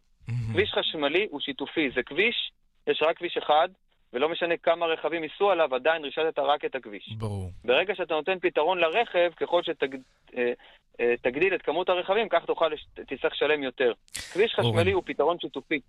כביש 0.52 0.72
חשמלי 0.72 1.26
הוא 1.30 1.40
שיתופי, 1.40 1.90
זה 1.94 2.02
כביש, 2.02 2.52
יש 2.86 3.02
רק 3.02 3.18
כביש 3.18 3.36
אחד, 3.36 3.68
ולא 4.12 4.28
משנה 4.28 4.54
כמה 4.62 4.86
רכבים 4.86 5.22
ייסעו 5.24 5.50
עליו, 5.50 5.74
עדיין 5.74 6.04
רישתת 6.04 6.38
רק 6.38 6.64
את 6.64 6.74
הכביש. 6.74 7.12
ברור. 7.18 7.50
ברגע 7.64 7.94
שאתה 7.94 8.14
נותן 8.14 8.38
פתרון 8.38 8.78
לרכב, 8.78 9.30
ככל 9.36 9.62
שתגדיל 9.62 10.02
אה, 10.36 11.54
אה, 11.54 11.56
את 11.56 11.62
כמות 11.62 11.88
הרכבים, 11.88 12.28
כך 12.28 12.44
תוכל, 12.46 12.70
תצטרך 12.94 13.32
לשלם 13.32 13.62
יותר. 13.62 13.92
כביש 14.32 14.52
חשמלי 14.54 14.70
אורן. 14.70 14.92
הוא 14.92 15.02
פתרון 15.06 15.36
שיתופי. 15.40 15.80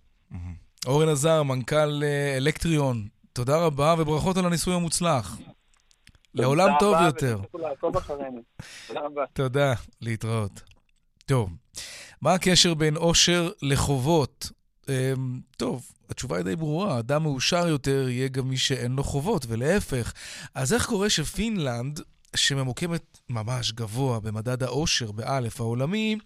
אורן 0.87 1.09
עזר, 1.09 1.43
מנכ"ל 1.43 2.03
אה, 2.03 2.37
אלקטריון, 2.37 2.95
תודה 3.33 3.65
רבה 3.65 3.95
וברכות 3.99 4.37
על 4.37 4.45
הניסוי 4.45 4.75
המוצלח. 4.75 5.37
לעולם 6.35 6.69
טוב 6.79 6.95
יותר. 7.05 7.37
תודה, 9.33 9.73
להתראות. 10.01 10.61
טוב, 11.25 11.49
מה 12.21 12.33
הקשר 12.33 12.73
בין 12.73 12.95
עושר 12.95 13.49
לחובות? 13.61 14.51
אמ, 14.89 15.39
טוב, 15.57 15.91
התשובה 16.09 16.37
היא 16.37 16.45
די 16.45 16.55
ברורה, 16.55 16.99
אדם 16.99 17.23
מאושר 17.23 17.67
יותר 17.67 18.09
יהיה 18.09 18.27
גם 18.27 18.49
מי 18.49 18.57
שאין 18.57 18.91
לו 18.91 19.03
חובות, 19.03 19.45
ולהפך. 19.49 20.13
אז 20.55 20.73
איך 20.73 20.85
קורה 20.85 21.09
שפינלנד, 21.09 21.99
שממוקמת 22.35 23.17
ממש 23.29 23.71
גבוה 23.71 24.19
במדד 24.19 24.63
האושר 24.63 25.11
באלף 25.11 25.61
העולמי, 25.61 26.17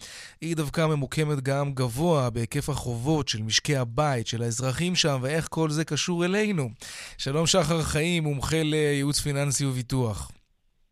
היא 0.41 0.55
דווקא 0.55 0.85
ממוקמת 0.85 1.41
גם 1.41 1.73
גבוה 1.73 2.29
בהיקף 2.29 2.69
החובות 2.69 3.27
של 3.27 3.41
משקי 3.41 3.77
הבית, 3.77 4.27
של 4.27 4.43
האזרחים 4.43 4.95
שם, 4.95 5.19
ואיך 5.21 5.47
כל 5.49 5.69
זה 5.69 5.85
קשור 5.85 6.25
אלינו. 6.25 6.69
שלום 7.17 7.47
שחר 7.47 7.83
חיים, 7.83 8.23
מומחה 8.23 8.63
לייעוץ 8.63 9.19
פיננסי 9.19 9.65
וביטוח. 9.65 10.31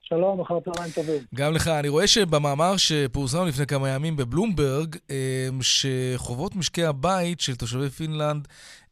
שלום, 0.09 0.41
אחר 0.41 0.59
צהריים 0.59 0.91
טובים. 0.95 1.21
גם 1.35 1.53
לך. 1.53 1.67
אני 1.67 1.89
רואה 1.89 2.07
שבמאמר 2.07 2.77
שפורסם 2.77 3.45
לפני 3.47 3.65
כמה 3.65 3.89
ימים 3.89 4.15
בבלומברג, 4.15 4.95
אמ, 5.09 5.59
שחובות 5.61 6.55
משקי 6.55 6.83
הבית 6.83 7.39
של 7.39 7.55
תושבי 7.55 7.89
פינלנד, 7.89 8.47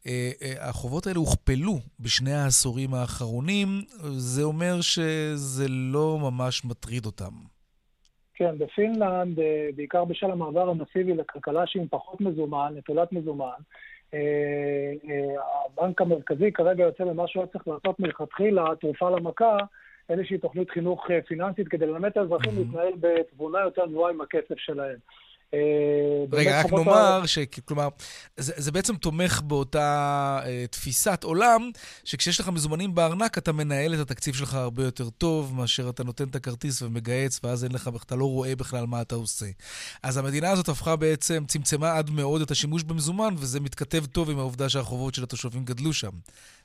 אה, 0.06 0.30
אה, 0.42 0.68
החובות 0.68 1.06
האלה 1.06 1.18
הוכפלו 1.18 1.78
בשני 2.00 2.32
העשורים 2.32 2.94
האחרונים. 2.94 3.68
זה 4.10 4.42
אומר 4.42 4.80
שזה 4.80 5.66
לא 5.68 6.18
ממש 6.22 6.64
מטריד 6.64 7.06
אותם. 7.06 7.34
כן, 8.34 8.58
בפינלנד, 8.58 9.40
אה, 9.40 9.68
בעיקר 9.76 10.04
בשל 10.04 10.30
המעבר 10.30 10.68
המסיבי 10.68 11.14
לכלכלה 11.14 11.66
שהיא 11.66 11.86
פחות 11.90 12.20
מזומן, 12.20 12.72
נטולת 12.76 13.12
מזומן, 13.12 13.60
הבנק 15.66 16.00
המרכזי 16.00 16.52
כרגע 16.52 16.84
יוצא 16.84 17.04
למה 17.04 17.28
שהוא 17.28 17.46
צריך 17.46 17.68
לעשות 17.68 18.00
מלכתחילה, 18.00 18.64
תרופה 18.80 19.10
למכה, 19.10 19.56
איזושהי 20.08 20.38
תוכנית 20.38 20.70
חינוך 20.70 21.10
אה, 21.10 21.22
פיננסית 21.22 21.68
כדי 21.68 21.86
ללמד 21.86 22.10
את 22.10 22.16
האזרחים. 22.16 22.52
להתנהל 22.56 22.92
בתבונה 23.00 23.60
יותר 23.60 23.86
גבוהה 23.86 24.12
עם 24.12 24.20
הכסף 24.20 24.58
שלהם. 24.58 24.96
אה, 25.54 26.38
רגע, 26.38 26.60
רק 26.60 26.72
נאמר 26.72 27.20
ה... 27.22 27.26
שכלומר, 27.26 27.88
זה, 28.36 28.52
זה 28.56 28.72
בעצם 28.72 28.96
תומך 28.96 29.42
באותה 29.44 30.40
uh, 30.42 30.46
תפיסת 30.70 31.24
עולם, 31.24 31.70
שכשיש 32.04 32.40
לך 32.40 32.48
מזומנים 32.48 32.94
בארנק, 32.94 33.38
אתה 33.38 33.52
מנהל 33.52 33.94
את 33.94 33.98
התקציב 33.98 34.34
שלך 34.34 34.54
הרבה 34.54 34.84
יותר 34.84 35.10
טוב, 35.10 35.54
מאשר 35.56 35.88
אתה 35.88 36.04
נותן 36.04 36.24
את 36.24 36.36
הכרטיס 36.36 36.82
ומגהץ, 36.82 37.40
ואז 37.44 37.64
אין 37.64 37.72
לך, 37.72 37.90
אתה 38.06 38.16
לא 38.16 38.24
רואה 38.24 38.56
בכלל 38.56 38.86
מה 38.86 39.02
אתה 39.02 39.14
עושה. 39.14 39.46
אז 40.02 40.16
המדינה 40.16 40.50
הזאת 40.50 40.68
הפכה 40.68 40.96
בעצם, 40.96 41.44
צמצמה 41.46 41.92
עד 41.98 42.10
מאוד 42.10 42.40
את 42.42 42.50
השימוש 42.50 42.82
במזומן, 42.82 43.34
וזה 43.38 43.60
מתכתב 43.60 44.04
טוב 44.06 44.30
עם 44.30 44.38
העובדה 44.38 44.68
שהחובות 44.68 45.14
של 45.14 45.22
התושבים 45.22 45.64
גדלו 45.64 45.92
שם. 45.92 46.10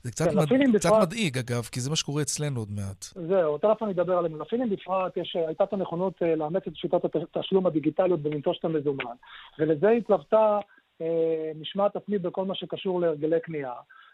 זה 0.03 0.11
קצת, 0.11 0.29
כן, 0.29 0.37
מד... 0.37 0.77
קצת 0.77 0.89
בפרט... 0.89 1.01
מדאיג, 1.01 1.37
אגב, 1.37 1.63
כי 1.71 1.79
זה 1.79 1.89
מה 1.89 1.95
שקורה 1.95 2.21
אצלנו 2.21 2.59
עוד 2.59 2.71
מעט. 2.71 3.05
זהו, 3.27 3.57
תכף 3.57 3.83
אני 3.83 3.91
אדבר 3.91 4.13
עליהם. 4.13 4.41
לפינים 4.41 4.69
בפרט, 4.69 5.17
יש, 5.17 5.35
הייתה 5.47 5.63
את 5.63 5.73
הנכונות 5.73 6.13
uh, 6.21 6.25
לאמץ 6.25 6.63
את 6.67 6.75
שיטות 6.75 7.05
התשלום 7.35 7.67
הדיגיטליות 7.67 8.21
בלנטוש 8.21 8.57
את 8.59 8.65
המזומן, 8.79 9.15
ולזה 9.59 9.89
התלוותה 9.89 10.59
אה, 11.01 11.51
משמעת 11.61 11.95
עצמית 11.95 12.21
בכל 12.21 12.45
מה 12.45 12.55
שקשור 12.55 13.01
להרגלי 13.01 13.39
קנייה. 13.39 13.73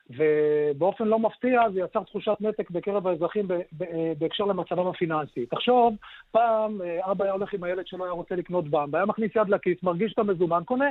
ובאופן 0.10 1.08
לא 1.08 1.20
מפתיע 1.20 1.62
זה 1.74 1.80
יצר 1.80 2.04
תחושת 2.04 2.36
נתק 2.40 2.72
בקרב 2.72 3.08
האזרחים 3.08 3.48
אה, 3.52 4.14
בהקשר 4.18 4.44
למצבם 4.44 4.88
הפיננסי. 4.88 5.46
תחשוב, 5.46 5.96
פעם 6.32 6.82
אה, 6.82 7.12
אבא 7.12 7.24
היה 7.24 7.34
הולך 7.34 7.54
עם 7.54 7.64
הילד 7.64 7.88
שלו, 7.88 8.04
היה 8.04 8.14
רוצה 8.14 8.36
לקנות 8.36 8.70
במבה, 8.70 8.98
היה 8.98 9.06
מכניס 9.06 9.32
יד 9.36 9.50
לכיס, 9.50 9.84
מרגיש 9.84 10.14
את 10.14 10.20
המזומן, 10.20 10.62
קונה. 10.66 10.90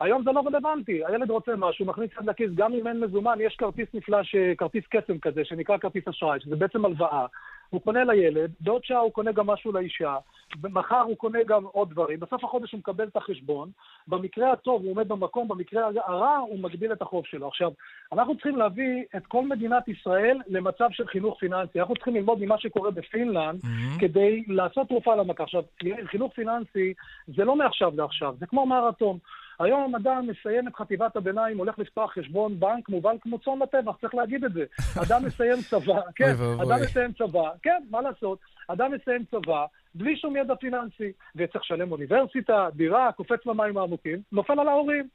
היום 0.00 0.22
זה 0.24 0.32
לא 0.32 0.42
רלוונטי, 0.46 1.06
הילד 1.06 1.30
רוצה 1.30 1.52
משהו, 1.56 1.86
מכניס 1.86 2.10
יד 2.20 2.26
לכיס, 2.28 2.50
גם 2.54 2.72
אם 2.72 2.86
אין 2.86 3.00
מזומן, 3.00 3.38
יש 3.40 3.56
כרטיס 3.56 3.88
נפלא, 3.94 4.18
כרטיס 4.58 4.84
קסם 4.90 5.18
כזה, 5.18 5.44
שנקרא 5.44 5.78
כרטיס 5.78 6.08
אשראי, 6.08 6.40
שזה 6.40 6.56
בעצם 6.56 6.84
הלוואה. 6.84 7.26
הוא 7.72 7.80
קונה 7.80 8.04
לילד, 8.04 8.50
בעוד 8.60 8.84
שעה 8.84 8.98
הוא 8.98 9.12
קונה 9.12 9.32
גם 9.32 9.46
משהו 9.46 9.72
לאישה, 9.72 10.16
מחר 10.62 11.00
הוא 11.00 11.16
קונה 11.16 11.38
גם 11.46 11.64
עוד 11.64 11.90
דברים, 11.90 12.20
בסוף 12.20 12.44
החודש 12.44 12.72
הוא 12.72 12.78
מקבל 12.78 13.08
את 13.08 13.16
החשבון, 13.16 13.70
במקרה 14.08 14.52
הטוב 14.52 14.82
הוא 14.82 14.90
עומד 14.90 15.08
במקום, 15.08 15.48
במקרה 15.48 15.82
הרע 16.06 16.36
הוא 16.36 16.58
מגביל 16.58 16.92
את 16.92 17.02
החוב 17.02 17.26
שלו. 17.26 17.48
עכשיו, 17.48 17.70
אנחנו 18.12 18.34
צריכים 18.34 18.56
להביא 18.56 19.04
את 19.16 19.26
כל 19.26 19.44
מדינת 19.44 19.88
ישראל 19.88 20.38
למצב 20.46 20.88
של 20.90 21.06
חינוך 21.06 21.38
פיננסי. 21.40 21.80
אנחנו 21.80 21.94
צריכים 21.94 22.14
ללמוד 22.14 22.38
ממה 22.40 22.58
שקורה 22.58 22.90
בפינלנד 22.90 23.60
mm-hmm. 23.60 24.00
כדי 24.00 24.44
לעשות 24.48 24.88
תרופה 24.88 25.14
למכה. 25.14 25.42
עכשיו, 25.42 25.62
חינוך 26.04 26.32
פיננסי 26.32 26.94
זה 27.26 27.44
לא 27.44 27.56
מעכשיו 27.56 27.92
לעכשיו, 27.96 28.34
זה 28.38 28.46
כמו 28.46 28.66
מרתון. 28.66 29.18
היום 29.60 29.94
אדם 29.94 30.26
מסיים 30.26 30.68
את 30.68 30.76
חטיבת 30.76 31.16
הביניים, 31.16 31.58
הולך 31.58 31.78
לפתוח 31.78 32.12
חשבון 32.12 32.60
בנק 32.60 32.88
מובל 32.88 33.16
כמו 33.20 33.38
צאן 33.38 33.58
לטבח, 33.62 33.96
צריך 34.00 34.14
להגיד 34.14 34.44
את 34.44 34.52
זה. 34.52 34.64
אדם 35.02 35.24
מסיים 35.26 35.62
צבא, 35.70 36.00
כן, 36.16 36.34
אדם 36.62 36.82
מסיים 36.82 37.12
צבא, 37.12 37.50
כן, 37.62 37.82
מה 37.90 38.00
לעשות? 38.00 38.38
אדם 38.68 38.92
מסיים 38.92 39.24
צבא 39.30 39.66
בלי 39.94 40.16
שום 40.16 40.36
ידע 40.36 40.54
פיננסי, 40.54 41.12
וצריך 41.36 41.64
לשלם 41.64 41.92
אוניברסיטה, 41.92 42.68
דירה, 42.74 43.12
קופץ 43.12 43.46
במים 43.46 43.78
העמוקים, 43.78 44.18
נופל 44.32 44.60
על 44.60 44.68
ההורים. 44.68 45.08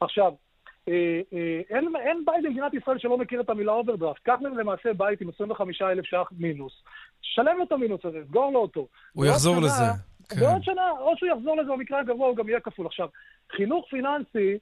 עכשיו, 0.00 0.32
אה, 0.88 1.20
אה, 1.32 1.60
אין, 1.70 1.92
אין 1.96 2.24
בית 2.24 2.44
במדינת 2.44 2.74
ישראל 2.74 2.98
שלא 2.98 3.18
מכיר 3.18 3.40
את 3.40 3.50
המילה 3.50 3.72
אוברדרפט. 3.72 4.20
קח 4.22 4.34
למעשה 4.58 4.92
בית 4.92 5.20
עם 5.20 5.28
25,000 5.34 6.04
ש"ח 6.04 6.32
מינוס. 6.38 6.72
שלם 7.22 7.58
לו 7.58 7.64
את 7.64 7.72
המינוס 7.72 8.00
הזה, 8.04 8.18
סגור 8.28 8.52
לו 8.52 8.60
אותו. 8.60 8.86
הוא 9.12 9.26
יחזור 9.26 9.56
שנה, 9.56 9.66
לזה. 9.66 9.84
כן. 10.28 10.40
בעוד 10.40 10.62
שנה, 10.64 10.90
או 11.00 11.12
שהוא 11.16 11.28
יחזור 11.28 11.56
לזה 11.56 11.70
במקרה 11.72 12.00
הגבוה, 12.00 12.28
הוא 12.28 12.36
גם 12.36 12.48
יהיה 12.48 12.60
כפול. 12.60 12.86
עכשיו, 12.86 13.08
חינוך 13.56 13.86
פיננסי 13.90 14.58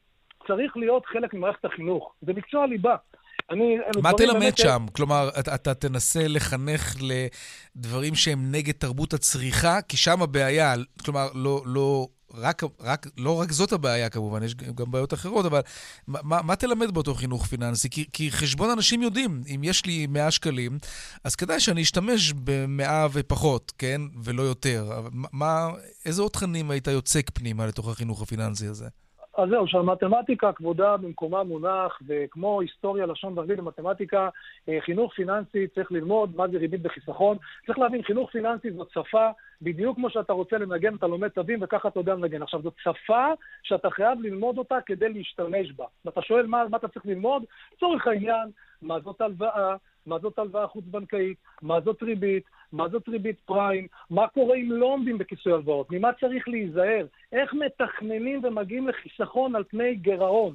צריך 0.47 0.77
להיות 0.77 1.07
חלק 1.07 1.35
ממערכת 1.35 1.65
החינוך. 1.65 2.13
זה 2.23 2.33
מקצוע 2.33 2.67
ליבה. 2.67 2.97
אני, 3.51 3.79
מה 4.03 4.11
תלמד 4.17 4.41
באמת... 4.41 4.59
שם? 4.59 4.87
כלומר, 4.93 5.29
אתה, 5.41 5.55
אתה 5.55 5.75
תנסה 5.75 6.29
לחנך 6.29 6.97
לדברים 7.77 8.15
שהם 8.15 8.53
נגד 8.53 8.73
תרבות 8.73 9.13
הצריכה, 9.13 9.83
כי 9.83 9.97
שם 9.97 10.23
הבעיה, 10.23 10.75
כלומר, 11.05 11.29
לא, 11.35 11.63
לא, 11.67 12.07
רק, 12.35 12.63
רק, 12.81 13.07
לא 13.17 13.41
רק 13.41 13.53
זאת 13.53 13.73
הבעיה 13.73 14.09
כמובן, 14.09 14.43
יש 14.43 14.55
גם 14.55 14.91
בעיות 14.91 15.15
אחרות, 15.15 15.47
אבל 15.47 15.61
מה, 16.07 16.43
מה 16.43 16.57
תלמד 16.57 16.95
באותו 16.95 17.15
חינוך 17.15 17.47
פיננסי? 17.47 17.91
כי, 17.91 18.05
כי 18.13 18.31
חשבון 18.31 18.71
אנשים 18.71 19.03
יודעים, 19.03 19.43
אם 19.55 19.61
יש 19.65 19.87
לי 19.87 20.07
100 20.07 20.31
שקלים, 20.31 20.79
אז 21.25 21.35
כדאי 21.35 21.61
שאני 21.61 21.83
אשתמש 21.83 22.33
ב-100 22.33 22.91
ופחות, 23.13 23.73
כן? 23.79 24.01
ולא 24.25 24.43
יותר. 24.43 25.01
מה, 25.13 25.69
איזה 26.05 26.23
עוד 26.23 26.31
תכנים 26.31 26.71
היית 26.71 26.87
יוצק 26.87 27.31
פנימה 27.35 27.67
לתוך 27.67 27.89
החינוך 27.89 28.23
הפיננסי 28.23 28.67
הזה? 28.67 28.89
אז 29.37 29.49
זהו, 29.49 29.67
שהמתמטיקה 29.67 30.53
כבודה 30.53 30.97
במקומה 30.97 31.43
מונח, 31.43 32.03
וכמו 32.07 32.61
היסטוריה, 32.61 33.07
לשון 33.07 33.39
ואנגלית 33.39 33.59
ומתמטיקה, 33.59 34.29
אה, 34.69 34.79
חינוך 34.81 35.15
פיננסי 35.15 35.69
צריך 35.75 35.93
ללמוד 35.93 36.37
מה 36.37 36.49
זה 36.49 36.59
ריבית 36.59 36.81
וחיסכון. 36.85 37.37
צריך 37.67 37.79
להבין, 37.79 38.03
חינוך 38.03 38.31
פיננסי 38.31 38.71
זאת 38.71 38.91
שפה, 38.91 39.31
בדיוק 39.63 39.97
כמו 39.97 40.11
שאתה 40.11 40.33
רוצה 40.33 40.59
לנגן, 40.59 40.95
אתה 40.95 41.07
לומד 41.07 41.29
תווים 41.29 41.59
וככה 41.63 41.89
אתה 41.89 42.01
יודע 42.01 42.15
לנגן. 42.15 42.43
עכשיו, 42.43 42.63
זאת 42.63 42.75
שפה 42.83 43.33
שאתה 43.63 43.91
חייב 43.91 44.21
ללמוד 44.21 44.59
אותה 44.59 44.79
כדי 44.87 45.09
להשתמש 45.09 45.73
בה. 45.73 45.85
ואתה 46.05 46.23
שואל 46.23 46.47
מה, 46.47 46.65
מה 46.71 46.77
אתה 46.77 46.89
צריך 46.89 47.07
ללמוד? 47.07 47.45
לצורך 47.77 48.07
העניין, 48.07 48.51
מה 48.83 49.01
זאת 49.01 49.21
הלוואה, 49.21 49.77
מה 50.07 50.19
זאת 50.19 50.39
הלוואה 50.39 50.67
חוץ-בנקאית, 50.67 51.37
מה 51.63 51.81
זאת 51.81 52.03
ריבית, 52.03 52.45
מה 52.73 52.89
זאת 52.89 53.09
ריבית 53.09 53.41
פריים, 53.41 53.87
מה 54.11 54.29
קורה 54.29 54.57
אם 54.57 54.73
לא 54.73 54.87
עומדים 54.87 55.19
בכיסוי 55.19 55.53
הלוואות, 55.53 55.87
ממה 55.91 56.13
צריך 56.21 56.49
להיזהר, 56.49 57.07
איך 57.33 57.55
מתכננים 57.55 58.41
ומגיעים 58.45 58.89
לחיסכון 58.89 59.57
על 59.57 59.65
פני 59.65 59.95
גירעון. 59.95 60.55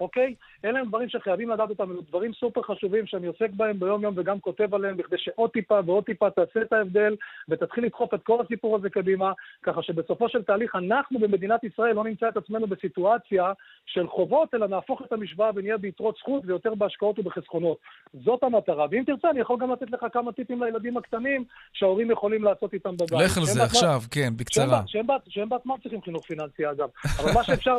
אוקיי? 0.00 0.34
אלה 0.64 0.80
הם 0.80 0.88
דברים 0.88 1.08
שחייבים 1.08 1.50
לדעת 1.50 1.70
אותם, 1.70 1.90
אלה 1.90 2.00
דברים 2.08 2.32
סופר 2.32 2.62
חשובים 2.62 3.06
שאני 3.06 3.26
עוסק 3.26 3.50
בהם 3.56 3.80
ביום-יום 3.80 4.14
וגם 4.16 4.40
כותב 4.40 4.74
עליהם, 4.74 4.96
בכדי 4.96 5.16
שעוד 5.18 5.50
טיפה 5.50 5.80
ועוד 5.86 6.04
טיפה 6.04 6.30
תעשה 6.30 6.62
את 6.62 6.72
ההבדל 6.72 7.16
ותתחיל 7.48 7.84
לדחוף 7.84 8.14
את 8.14 8.22
כל 8.22 8.38
הסיפור 8.44 8.76
הזה 8.76 8.90
קדימה, 8.90 9.32
ככה 9.62 9.82
שבסופו 9.82 10.28
של 10.28 10.42
תהליך 10.42 10.76
אנחנו 10.76 11.18
במדינת 11.18 11.64
ישראל 11.64 11.94
לא 11.94 12.04
נמצא 12.04 12.28
את 12.28 12.36
עצמנו 12.36 12.66
בסיטואציה 12.66 13.52
של 13.86 14.08
חובות, 14.08 14.54
אלא 14.54 14.66
נהפוך 14.66 15.02
את 15.06 15.12
המשוואה 15.12 15.50
ונהיה 15.54 15.76
ביתרות 15.76 16.16
זכות 16.18 16.42
ויותר 16.46 16.74
בהשקעות 16.74 17.18
ובחסכונות. 17.18 17.78
זאת 18.24 18.42
המטרה. 18.42 18.86
ואם 18.90 19.02
תרצה, 19.06 19.30
אני 19.30 19.40
יכול 19.40 19.56
גם 19.60 19.72
לתת 19.72 19.90
לך 19.90 20.06
כמה 20.12 20.32
טיפים 20.32 20.62
לילדים 20.62 20.96
הקטנים 20.96 21.44
שההורים 21.72 22.10
יכולים 22.10 22.44
לעשות 22.44 22.74
איתם 22.74 22.96
בבית. 22.96 23.12
לך 23.12 23.38
על 23.38 23.44
זה 23.44 23.62
עכשיו, 23.62 24.00
כן, 24.10 24.32
בקצרה. 24.36 24.82
שהם 25.28 25.48
בעצמם 25.48 25.74
צריכים 25.82 26.02
חינוך 26.02 26.26
פיננסי, 26.26 26.70
אגב. 26.70 26.88
אבל 27.18 27.32
מה. 27.34 27.44
שאפשר 27.44 27.78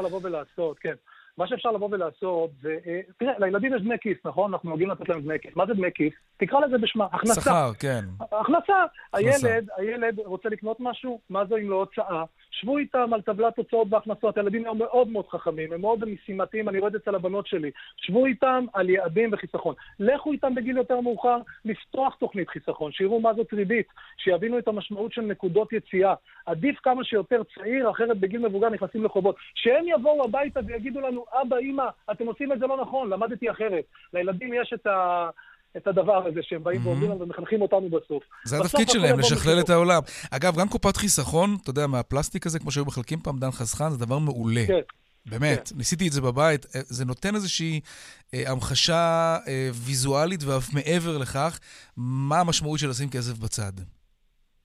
לבוא 0.00 0.20
ולעשות, 0.22 0.57
כן. 0.80 0.94
מה 1.38 1.46
שאפשר 1.48 1.70
לבוא 1.70 1.88
ולעשות 1.92 2.50
זה, 2.62 2.76
אה, 2.86 3.00
תראה, 3.18 3.32
לילדים 3.38 3.74
יש 3.74 3.82
דמי 3.82 3.98
כיס, 4.00 4.18
נכון? 4.24 4.52
אנחנו 4.52 4.68
נוהגים 4.68 4.90
לתת 4.90 5.08
להם 5.08 5.20
דמי 5.20 5.38
כיס. 5.42 5.56
מה 5.56 5.66
זה 5.66 5.74
דמי 5.74 5.88
כיס? 5.94 6.12
תקרא 6.36 6.60
לזה 6.60 6.78
בשמה, 6.78 7.06
הכנסה. 7.12 7.40
שכר, 7.40 7.70
כן. 7.78 8.04
הכנסה. 8.40 8.74
הילד, 9.12 9.68
הילד 9.76 10.18
רוצה 10.18 10.48
לקנות 10.48 10.76
משהו, 10.80 11.20
מה 11.30 11.44
זה 11.44 11.54
אם 11.54 11.70
לא 11.70 11.76
הוצאה? 11.76 12.24
שבו 12.60 12.78
איתם 12.78 13.14
על 13.14 13.22
טבלת 13.22 13.56
תוצאות 13.56 13.86
והכנסות. 13.90 14.36
הילדים 14.36 14.66
הם 14.66 14.78
מאוד 14.78 15.08
מאוד 15.08 15.28
חכמים, 15.28 15.72
הם 15.72 15.80
מאוד 15.80 16.04
משימתיים, 16.04 16.68
אני 16.68 16.78
רואה 16.78 16.88
את 16.88 16.92
זה 16.92 16.98
אצל 16.98 17.14
הבנות 17.14 17.46
שלי. 17.46 17.70
שבו 17.96 18.26
איתם 18.26 18.64
על 18.74 18.90
יעדים 18.90 19.30
וחיסכון. 19.32 19.74
לכו 20.00 20.32
איתם 20.32 20.54
בגיל 20.54 20.76
יותר 20.76 21.00
מאוחר 21.00 21.38
לפתוח 21.64 22.14
תוכנית 22.14 22.48
חיסכון, 22.48 22.92
שיראו 22.92 23.20
מה 23.20 23.34
זאת 23.34 23.52
ריבית, 23.52 23.86
שיבינו 24.16 24.58
את 24.58 24.68
המשמעות 24.68 25.12
של 25.12 25.22
נקודות 25.22 25.72
יציאה. 25.72 26.14
עדיף 26.46 26.78
כמה 26.82 27.04
שיותר 27.04 27.42
צעיר, 27.54 27.90
אחרת 27.90 28.18
בגיל 28.20 28.48
מבוגר 28.48 28.68
נכנסים 28.68 29.04
לחובות. 29.04 29.36
שהם 29.54 29.84
יבואו 29.88 30.24
הביתה 30.24 30.60
ויגידו 30.66 31.00
לנו, 31.00 31.24
אבא, 31.42 31.58
אמא, 31.58 31.88
אתם 32.10 32.26
עושים 32.26 32.52
את 32.52 32.58
זה 32.58 32.66
לא 32.66 32.80
נכון, 32.80 33.10
למדתי 33.10 33.50
אחרת. 33.50 33.84
לילדים 34.14 34.54
יש 34.54 34.72
את 34.72 34.86
ה... 34.86 35.30
את 35.76 35.86
הדבר 35.86 36.26
הזה 36.26 36.40
שהם 36.42 36.64
באים 36.64 36.86
ואומרים 36.86 37.10
לנו 37.10 37.20
ומחנכים 37.20 37.62
אותנו 37.62 37.88
בסוף. 37.90 38.22
זה 38.44 38.58
התפקיד 38.58 38.88
שלהם, 38.88 39.18
לשכלל 39.18 39.60
את 39.60 39.70
העולם. 39.70 40.02
אגב, 40.30 40.56
גם 40.56 40.68
קופת 40.68 40.96
חיסכון, 40.96 41.56
אתה 41.62 41.70
יודע, 41.70 41.86
מהפלסטיק 41.86 42.46
הזה, 42.46 42.58
כמו 42.58 42.70
שהיו 42.70 42.84
מחלקים 42.84 43.20
פעם 43.20 43.38
דן 43.38 43.50
חסכן, 43.50 43.90
זה 43.90 43.98
דבר 43.98 44.18
מעולה. 44.18 44.64
כן. 44.66 44.80
באמת, 45.26 45.68
כן. 45.68 45.78
ניסיתי 45.78 46.08
את 46.08 46.12
זה 46.12 46.20
בבית, 46.20 46.66
אה, 46.76 46.80
זה 46.84 47.04
נותן 47.04 47.34
איזושהי 47.34 47.80
אה, 48.34 48.50
המחשה 48.50 49.36
אה, 49.48 49.70
ויזואלית 49.72 50.42
ואף 50.42 50.74
מעבר 50.74 51.18
לכך, 51.18 51.58
מה 51.96 52.40
המשמעות 52.40 52.78
של 52.78 52.88
לשים 52.88 53.10
כסף 53.10 53.38
בצד. 53.38 53.72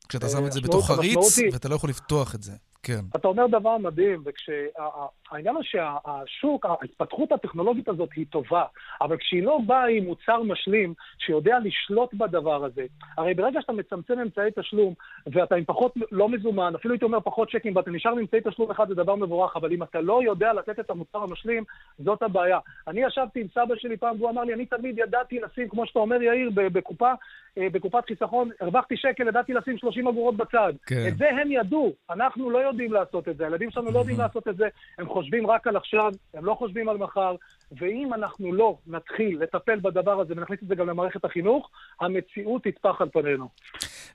כשאתה 0.10 0.30
שם 0.30 0.46
את 0.46 0.52
זה 0.52 0.62
בתוך 0.62 0.88
חריץ, 0.88 1.40
ואתה 1.54 1.70
לא 1.70 1.76
יכול 1.76 1.90
לפתוח 1.90 2.36
את 2.36 2.44
זה. 2.44 2.52
כן. 2.84 3.00
אתה 3.16 3.28
אומר 3.28 3.48
דבר 3.48 3.78
מדהים, 3.78 4.24
וכשהעניין 4.26 5.56
הוא 5.56 5.64
שהשוק, 5.64 6.66
ההתפתחות 6.66 7.32
הטכנולוגית 7.32 7.88
הזאת 7.88 8.10
היא 8.16 8.26
טובה, 8.30 8.64
אבל 9.02 9.18
כשהיא 9.18 9.44
לא 9.44 9.60
באה 9.66 9.88
עם 9.88 10.04
מוצר 10.04 10.44
משלים 10.44 10.94
שיודע 11.18 11.60
לשלוט 11.64 12.14
בדבר 12.14 12.66
הזה, 12.66 12.86
הרי 13.18 13.34
ברגע 13.34 13.62
שאתה 13.62 13.74
מצמצם 13.74 14.20
אמצעי 14.20 14.52
תשלום, 14.56 14.94
ואתה 15.28 15.56
עם 15.56 15.66
פחות, 15.66 15.94
לא 16.12 16.30
מזומן, 16.30 16.76
אפילו 16.76 16.94
הייתי 16.94 17.06
אומר 17.06 17.20
פחות 17.20 17.50
צ'קים, 17.52 17.76
ואתה 17.76 17.92
נשאר 17.92 18.12
עם 18.12 18.20
אמצעי 18.20 18.40
תשלום 18.44 18.72
אחד, 18.72 18.88
זה 18.88 18.96
דבר 18.96 19.16
מבורך, 19.16 19.56
אבל 19.56 19.74
אם 19.74 19.84
אתה 19.84 20.02
לא 20.02 20.24
יודע 20.24 20.54
לתת 20.54 20.80
את 20.80 20.90
המוצר 20.90 21.24
המשלים, 21.24 21.64
זאת 22.00 22.24
הבעיה. 22.24 22.60
אני 22.88 23.04
ישבתי 23.04 23.42
עם 23.42 23.48
סבא 23.54 23.76
שלי 23.76 23.98
פעם, 23.98 24.16
והוא 24.20 24.30
אמר 24.30 24.44
לי, 24.44 24.54
אני 24.54 24.66
תמיד 24.66 24.98
ידעתי 24.98 25.40
לשים, 25.40 25.70
כמו 25.70 25.86
שאתה 25.86 26.00
אומר, 26.00 26.22
יאיר, 26.22 26.50
בקופה, 26.56 27.12
בקופת 27.58 28.04
חיסכון, 28.08 28.50
הרווחתי 28.62 28.98
שקל, 28.98 29.28
ידעתי 29.28 29.54
לשים 29.54 29.78
30 29.78 30.08
אגורות 30.08 30.38
בצד. 30.38 30.74
כן. 30.86 31.08
את 31.08 31.18
זה 31.18 31.30
הם 31.30 31.52
ידעו, 31.52 31.94
אנחנו 32.10 32.50
לא 32.50 32.58
יודעים 32.58 32.94
לעשות 32.94 33.30
את 33.30 33.38
זה, 33.38 33.44
הילדים 33.44 33.72
שלנו 33.72 33.92
לא 33.92 34.00
יודעים 34.00 34.18
לעשות 34.18 34.48
את 34.48 34.58
זה, 34.58 34.68
הם 34.98 35.10
חושבים 35.10 35.48
רק 35.48 35.68
על 35.68 35.78
עכשיו, 35.78 36.12
הם 36.34 36.46
לא 36.46 36.56
חושבים 36.60 36.90
על 36.90 36.98
מחר, 36.98 37.36
ואם 37.72 38.14
אנחנו 38.14 38.54
לא 38.54 38.78
נתחיל 38.88 39.40
לטפל 39.42 39.80
בדבר 39.80 40.22
הזה 40.22 40.34
ונכניס 40.38 40.60
את 40.64 40.68
זה 40.68 40.76
גם 40.76 40.88
למערכת 40.88 41.26
החינוך, 41.26 41.70
המציאות 42.02 42.64
תטפח 42.64 43.02
על 43.02 43.10
פנינו. 43.10 43.50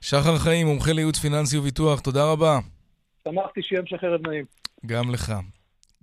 שחר 0.01 0.37
חיים, 0.37 0.67
מומחה 0.67 0.91
לייעוץ 0.91 1.17
פיננסי 1.17 1.57
וביטוח, 1.57 1.99
תודה 1.99 2.31
רבה. 2.31 2.59
שמחתי 3.27 3.61
שיהיה 3.61 3.81
המשך 3.81 4.03
ערב 4.03 4.27
נעים. 4.27 4.45
גם 4.85 5.11
לך. 5.13 5.33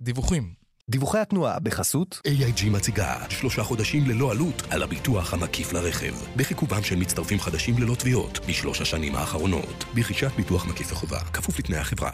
דיווחים. 0.01 0.66
דיווחי 0.89 1.17
התנועה 1.17 1.59
בחסות 1.59 2.21
AIG 2.27 2.69
מציגה 2.69 3.15
שלושה 3.29 3.63
חודשים 3.63 4.03
ללא 4.07 4.31
עלות 4.31 4.63
על 4.69 4.83
הביטוח 4.83 5.33
המקיף 5.33 5.73
לרכב. 5.73 6.13
בחיכובם 6.35 6.83
של 6.83 6.95
מצטרפים 6.95 7.39
חדשים 7.39 7.75
ללא 7.77 7.95
תביעות 7.95 8.39
בשלוש 8.47 8.81
השנים 8.81 9.15
האחרונות. 9.15 9.83
ברכישת 9.95 10.31
ביטוח 10.37 10.67
מקיף 10.67 10.91
וחובה 10.91 11.19
כפוף 11.19 11.59
לתנאי 11.59 11.79
החברה 11.79 12.11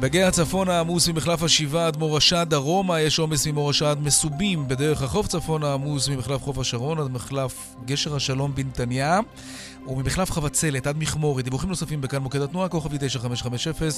בגיא 0.00 0.24
הצפון 0.24 0.68
העמוס 0.68 1.08
ממחלף 1.08 1.42
השבעה 1.42 1.86
עד 1.86 1.96
מורשה 1.96 2.44
דרומה 2.44 3.00
יש 3.00 3.18
עומס 3.18 3.46
ממורשה 3.46 3.90
עד 3.90 4.00
מסובים 4.00 4.68
בדרך 4.68 5.02
החוף 5.02 5.26
צפון 5.26 5.64
העמוס 5.64 6.08
ממחלף 6.08 6.42
חוף 6.42 6.58
השרון 6.58 6.98
עד 6.98 7.10
מחלף 7.10 7.74
גשר 7.84 8.16
השלום 8.16 8.54
בנתניה 8.54 9.20
וממחלף 9.86 10.30
חבצלת 10.30 10.86
עד 10.86 10.96
מכמורת. 10.98 11.44
דיווחים 11.44 11.68
נוספים 11.68 12.00
בכאן 12.00 12.22
מוקד 12.22 12.40
התנועה, 12.40 12.68
כוכבי 12.68 12.96
9550 13.00 13.88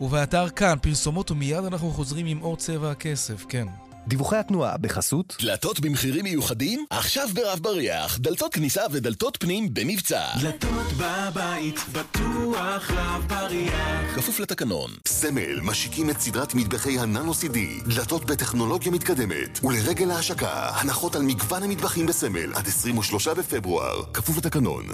ובאתר 0.00 0.48
כאן 0.48 0.78
פרסומות 0.82 1.30
ומיד 1.30 1.64
אנחנו 1.64 1.90
חוזרים 1.90 2.26
עם 2.26 2.42
אור 2.42 2.56
צבע 2.56 2.90
הכסף, 2.90 3.44
כן. 3.48 3.66
דיווחי 4.08 4.36
התנועה 4.36 4.76
בחסות 4.76 5.36
דלתות 5.40 5.80
במחירים 5.80 6.24
מיוחדים? 6.24 6.84
עכשיו 6.90 7.28
ברב 7.34 7.58
בריח, 7.58 8.18
דלתות 8.18 8.54
כניסה 8.54 8.82
ודלתות 8.90 9.36
פנים 9.40 9.74
במבצע. 9.74 10.24
דלתות 10.40 10.92
בבית, 10.96 11.80
בטוח 11.92 12.90
רב 12.90 13.24
בריח. 13.28 14.16
כפוף 14.16 14.40
לתקנון. 14.40 14.90
סמל 15.08 15.60
משיקים 15.62 16.10
את 16.10 16.20
סדרת 16.20 16.54
מטבחי 16.54 16.98
הננו-CD, 16.98 17.58
דלתות 17.94 18.24
בטכנולוגיה 18.24 18.92
מתקדמת, 18.92 19.64
ולרגל 19.64 20.10
ההשקה, 20.10 20.68
הנחות 20.74 21.16
על 21.16 21.22
מגוון 21.22 21.62
המטבחים 21.62 22.06
בסמל 22.06 22.54
עד 22.54 22.66
23 22.66 23.28
בפברואר. 23.28 24.02
כפוף 24.14 24.36
לתקנון. 24.36 24.84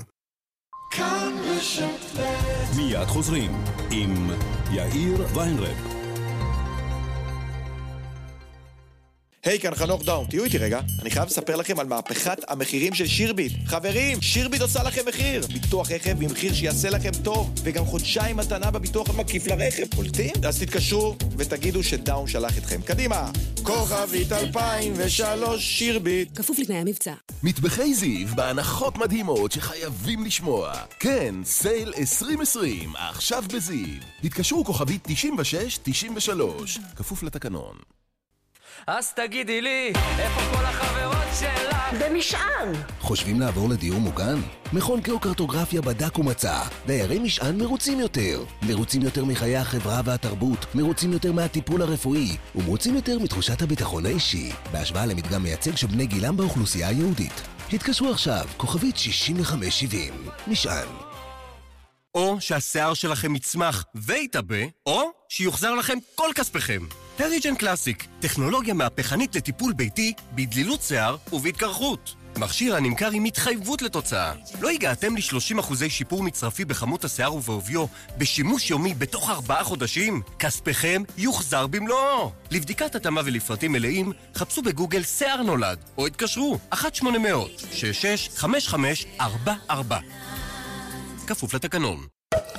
כאן 0.90 1.33
רשת 1.44 2.20
מיד 2.77 3.07
חוזרים 3.07 3.64
עם 3.90 4.31
יאיר 4.70 5.27
ויינרב. 5.35 5.91
היי, 9.44 9.59
היי, 9.59 9.62
כאן 9.62 9.74
חנוך 9.74 10.05
דאום, 10.05 10.26
תהיו 10.26 10.44
איתי 10.44 10.59
רגע. 10.59 10.81
אני 11.02 11.11
חייב 11.11 11.26
לספר 11.26 11.57
לכם 11.57 11.81
על 11.81 11.87
מהפכת 11.87 12.38
המחירים 12.48 12.94
של 12.94 13.07
שירביט. 13.07 13.52
חברים, 13.66 14.20
שירביט 14.20 14.61
עושה 14.62 14.83
לכם 14.83 15.00
מחיר. 15.09 15.46
ביטוח 15.46 15.90
רכב 15.90 16.24
במחיר 16.24 16.55
שיעשה 16.55 16.90
לכם 16.90 17.11
טוב, 17.24 17.52
וגם 17.62 17.85
חודשיים 17.85 18.37
מתנה 18.37 18.70
בביטוח 18.70 19.11
המקיף 19.11 19.46
לרכב. 19.46 19.94
קולטים? 19.96 20.33
אז 20.48 20.62
תתקשרו 20.62 21.16
ותגידו 21.37 21.83
שדאום 21.83 22.26
שלח 22.26 22.59
אתכם. 22.59 22.83
קדימה! 22.83 23.31
כוכבית 23.62 24.33
2003 24.33 25.78
שירביט. 25.78 26.38
כפוף 26.38 26.59
לתנאי 26.59 26.78
המבצע. 26.78 27.14
מטבחי 27.42 27.94
זיו 27.94 28.28
בהנחות 28.37 28.98
מדהימות 28.98 29.52
שחייבים 29.52 30.24
לשמוע. 30.24 30.72
כן, 31.00 31.35
סייל 31.44 31.92
2020, 31.98 32.92
עכשיו 32.96 33.44
בזיו. 33.55 34.00
התקשרו 34.24 34.64
כוכבית 34.64 35.07
96-93, 35.07 35.11
כפוף 36.96 37.22
לתקנון. 37.22 37.76
אז 38.87 39.12
תגידי 39.12 39.61
לי, 39.61 39.92
איפה 40.18 40.57
כל 40.57 40.64
החברות 40.64 41.27
שלך? 41.40 41.77
במשען! 42.01 42.73
חושבים 43.01 43.40
לעבור 43.40 43.68
לדיור 43.68 44.01
מוגן? 44.01 44.40
מכון 44.73 45.01
גיאוקרטוגרפיה 45.01 45.81
בדק 45.81 46.18
ומצא. 46.18 46.62
דיירי 46.87 47.18
משען 47.18 47.59
מרוצים 47.59 48.01
יותר. 48.01 48.45
מרוצים 48.62 49.03
יותר 49.03 49.25
מחיי 49.25 49.57
החברה 49.57 50.01
והתרבות, 50.05 50.66
מרוצים 50.75 51.12
יותר 51.12 51.33
מהטיפול 51.33 51.83
הרפואי, 51.83 52.37
ומרוצים 52.55 52.95
יותר 52.95 53.18
מתחושת 53.18 53.62
הביטחון 53.62 54.07
האישי, 54.07 54.53
בהשוואה 54.73 55.07
למדגם 55.07 55.42
מייצג 55.42 55.77
של 55.77 55.87
בני 55.87 56.07
גילם 56.07 56.37
באוכלוסייה 56.37 56.88
היהודית. 56.88 57.42
התקשרו 57.73 58.11
עכשיו, 58.11 58.45
כוכבית 58.57 58.97
6570. 58.97 60.14
משען. 60.47 60.88
או 62.14 62.37
שהשיער 62.40 62.95
שלכם 62.95 63.37
יצמח 63.37 63.85
ויתאבה, 63.95 64.64
או 64.87 65.11
שיוחזר 65.29 65.75
לכם 65.75 65.99
כל 66.14 66.29
כספיכם. 66.35 66.83
הריג'ן 67.18 67.55
קלאסיק, 67.55 68.07
טכנולוגיה 68.20 68.75
מהפכנית 68.75 69.37
לטיפול 69.37 69.72
ביתי, 69.72 70.12
בדלילות 70.35 70.83
שיער 70.83 71.16
ובהתקרחות. 71.33 72.14
מכשיר 72.37 72.77
הנמכר 72.77 73.11
עם 73.11 73.25
התחייבות 73.25 73.83
לתוצאה. 73.83 74.33
לא 74.61 74.70
הגעתם 74.70 75.16
ל-30% 75.16 75.88
שיפור 75.88 76.22
מצרפי 76.22 76.64
בכמות 76.64 77.05
השיער 77.05 77.35
ובעוביו 77.35 77.87
בשימוש 78.18 78.70
יומי 78.70 78.94
בתוך 78.94 79.31
ארבעה 79.31 79.64
חודשים? 79.64 80.22
כספיכם 80.38 81.03
יוחזר 81.18 81.66
במלואו. 81.66 82.33
לבדיקת 82.51 82.94
התאמה 82.94 83.20
ולפרטים 83.25 83.72
מלאים, 83.72 84.12
חפשו 84.35 84.62
בגוגל 84.62 85.03
שיער 85.03 85.42
נולד, 85.42 85.79
או 85.98 86.07
התקשרו 86.07 86.59
1-800-665544. 86.75 89.72
כפוף 91.27 91.55
לתקנון. 91.55 92.07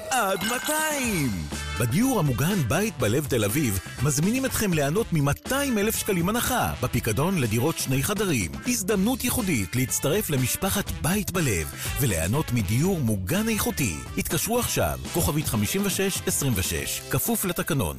עד 0.09 0.43
200! 0.43 1.62
בדיור 1.79 2.19
המוגן 2.19 2.55
בית 2.67 2.97
בלב 2.99 3.25
תל 3.25 3.43
אביב 3.43 3.79
מזמינים 4.03 4.45
אתכם 4.45 4.73
ליהנות 4.73 5.13
מ-200 5.13 5.53
אלף 5.77 5.95
שקלים 5.95 6.29
הנחה 6.29 6.73
בפיקדון 6.83 7.39
לדירות 7.39 7.77
שני 7.77 8.03
חדרים. 8.03 8.51
הזדמנות 8.67 9.23
ייחודית 9.23 9.75
להצטרף 9.75 10.29
למשפחת 10.29 10.91
בית 11.01 11.31
בלב 11.31 11.73
וליהנות 12.01 12.51
מדיור 12.51 12.99
מוגן 12.99 13.49
איכותי. 13.49 13.95
התקשרו 14.17 14.59
עכשיו, 14.59 14.99
כוכבית 15.13 15.47
5626, 15.47 17.01
כפוף 17.11 17.45
לתקנון. 17.45 17.97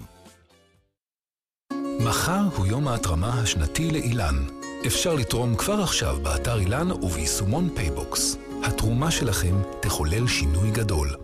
מחר 2.00 2.42
הוא 2.56 2.66
יום 2.66 2.88
ההתרמה 2.88 3.40
השנתי 3.40 3.90
לאילן. 3.90 4.44
אפשר 4.86 5.14
לתרום 5.14 5.56
כבר 5.56 5.82
עכשיו 5.82 6.16
באתר 6.22 6.58
אילן 6.58 6.92
וביישומון 6.92 7.68
פייבוקס. 7.74 8.36
התרומה 8.62 9.10
שלכם 9.10 9.54
תחולל 9.80 10.26
שינוי 10.26 10.70
גדול. 10.70 11.23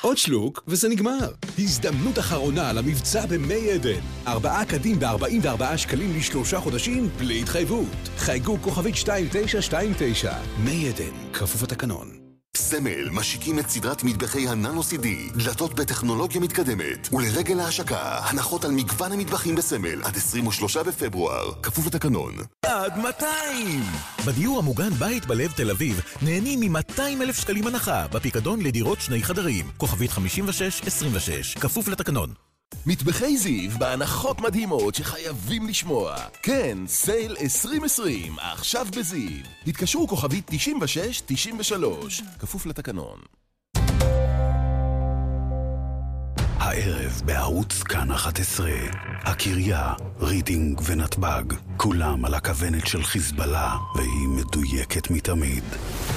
עוד 0.00 0.16
שלוק, 0.16 0.62
וזה 0.66 0.88
נגמר. 0.88 1.32
הזדמנות 1.58 2.18
אחרונה 2.18 2.72
למבצע 2.72 3.26
במי 3.26 3.70
עדן. 3.70 4.00
ארבעה 4.26 4.64
קדים 4.64 4.98
ב-44 4.98 5.76
שקלים 5.76 6.16
לשלושה 6.16 6.60
חודשים, 6.60 7.08
בלי 7.18 7.40
התחייבות. 7.40 8.08
חייגו 8.16 8.56
כוכבית 8.62 8.94
2929. 8.94 10.32
מי 10.64 10.88
עדן, 10.88 11.32
כפוף 11.32 11.62
התקנון. 11.62 12.17
סמל 12.56 13.08
משיקים 13.12 13.58
את 13.58 13.68
סדרת 13.68 14.04
מטבחי 14.04 14.48
הננו-CD, 14.48 15.06
דלתות 15.36 15.74
בטכנולוגיה 15.74 16.40
מתקדמת, 16.40 17.08
ולרגל 17.12 17.60
ההשקה, 17.60 18.18
הנחות 18.18 18.64
על 18.64 18.70
מגוון 18.70 19.12
המטבחים 19.12 19.54
בסמל 19.54 20.02
עד 20.02 20.16
23 20.16 20.76
בפברואר, 20.76 21.52
כפוף 21.62 21.86
לתקנון. 21.86 22.34
עד 22.66 22.98
200! 22.98 23.82
בדיור 24.26 24.58
המוגן 24.58 24.90
בית 24.90 25.26
בלב 25.26 25.52
תל 25.52 25.70
אביב 25.70 26.00
נהנים 26.22 26.60
מ-200 26.60 27.00
אלף 27.00 27.40
שקלים 27.40 27.66
הנחה 27.66 28.06
בפיקדון 28.08 28.60
לדירות 28.60 29.00
שני 29.00 29.22
חדרים, 29.22 29.70
כוכבית 29.76 30.10
56-26, 30.10 31.60
כפוף 31.60 31.88
לתקנון. 31.88 32.47
מטבחי 32.86 33.36
זיו 33.36 33.70
בהנחות 33.78 34.40
מדהימות 34.40 34.94
שחייבים 34.94 35.66
לשמוע. 35.66 36.16
כן, 36.42 36.78
סייל 36.86 37.36
2020, 37.40 38.38
עכשיו 38.38 38.86
בזיו. 38.98 39.44
התקשרו 39.66 40.08
כוכבית 40.08 40.50
96-93, 40.50 40.52
כפוף 42.38 42.66
לתקנון. 42.66 43.18
הערב 46.68 47.22
בערוץ 47.24 47.82
כאן 47.82 48.10
11, 48.12 48.70
הקריה, 49.22 49.92
רידינג 50.20 50.80
ונתב"ג, 50.84 51.44
כולם 51.76 52.24
על 52.24 52.34
הכוונת 52.34 52.86
של 52.86 53.02
חיזבאללה, 53.02 53.76
והיא 53.94 54.28
מדויקת 54.28 55.10
מתמיד. 55.10 55.64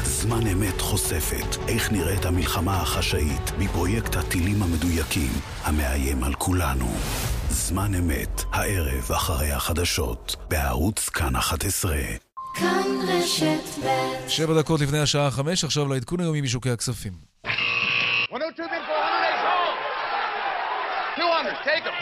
זמן 0.03 0.47
אמת 0.47 0.81
חושפת 0.81 1.57
איך 1.67 1.91
נראית 1.91 2.25
המלחמה 2.25 2.81
החשאית 2.81 3.51
מפרויקט 3.59 4.15
הטילים 4.15 4.63
המדויקים, 4.63 5.31
המאיים 5.63 6.23
על 6.23 6.33
כולנו. 6.33 6.93
זמן 7.49 7.95
אמת, 7.95 8.43
הערב 8.51 9.11
אחרי 9.11 9.51
החדשות, 9.51 10.35
בערוץ 10.49 11.09
כאן 11.09 11.35
11. 11.35 11.97
כאן 12.53 12.87
רשת 13.07 13.85
ב' 13.85 14.29
שבע 14.29 14.59
דקות 14.61 14.81
לפני 14.81 14.99
השעה 14.99 15.31
חמש, 15.31 15.63
עכשיו 15.63 15.87
לעדכון 15.87 16.19
היומי 16.19 16.41
משוקי 16.41 16.69
הכספים. 16.69 17.30
200, 21.51 21.63
take 21.63 21.83
them. 21.83 21.93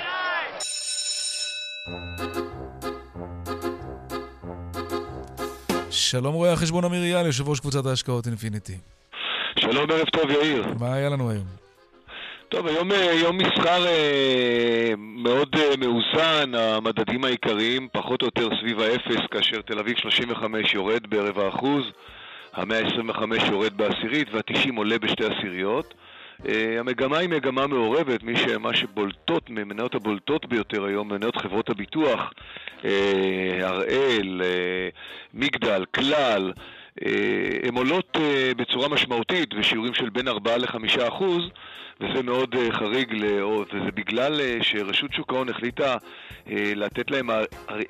שלום 5.91 6.33
רואה 6.33 6.53
החשבון 6.53 6.83
אמיר 6.85 7.03
אייל, 7.03 7.25
יושב 7.25 7.49
ראש 7.49 7.59
קבוצת 7.59 7.85
ההשקעות 7.85 8.27
אינפיניטי. 8.27 8.77
שלום, 9.59 9.91
ערב 9.91 10.09
טוב 10.09 10.31
יאיר. 10.31 10.65
מה 10.79 10.93
היה 10.93 11.09
לנו 11.09 11.29
היום? 11.29 11.45
טוב, 12.49 12.67
היום 12.67 12.91
אה, 12.91 13.13
יום 13.13 13.37
מסחר 13.37 13.87
אה, 13.87 14.93
מאוד 14.97 15.55
אה, 15.55 15.77
מאוזן, 15.77 16.55
המדדים 16.55 17.23
העיקריים 17.23 17.87
פחות 17.91 18.21
או 18.21 18.27
יותר 18.27 18.49
סביב 18.61 18.79
האפס, 18.79 19.25
כאשר 19.31 19.61
תל 19.61 19.79
אביב 19.79 19.97
35 19.97 20.73
יורד 20.73 21.07
ברבע 21.09 21.49
אחוז, 21.49 21.83
ה-125 22.53 23.51
יורד 23.51 23.77
בעשירית 23.77 24.27
וה-90 24.33 24.71
עולה 24.77 24.99
בשתי 24.99 25.23
עשיריות. 25.25 25.93
Uh, 26.43 26.49
המגמה 26.79 27.17
היא 27.17 27.29
מגמה 27.29 27.67
מעורבת, 27.67 28.23
מי 28.23 28.35
שמה 28.37 28.75
שבולטות, 28.75 29.49
ממניות 29.49 29.95
הבולטות 29.95 30.45
ביותר 30.45 30.85
היום, 30.85 31.09
מניות 31.09 31.35
חברות 31.35 31.69
הביטוח, 31.69 32.33
uh, 32.81 32.85
הראל, 33.61 34.41
uh, 34.41 34.97
מגדל, 35.33 35.85
כלל, 35.85 36.53
הן 37.63 37.75
עולות 37.75 38.17
uh, 38.17 38.19
בצורה 38.57 38.89
משמעותית 38.89 39.53
בשיעורים 39.53 39.93
של 39.93 40.09
בין 40.09 40.27
4 40.27 40.57
ל-5 40.57 41.07
אחוז, 41.07 41.43
וזה 42.01 42.23
מאוד 42.23 42.55
uh, 42.55 42.71
חריג, 42.71 43.13
וזה 43.73 43.91
בגלל 43.95 44.41
שרשות 44.61 45.13
שוק 45.13 45.33
ההון 45.33 45.49
החליטה 45.49 45.97
לתת 46.75 47.11
להם 47.11 47.29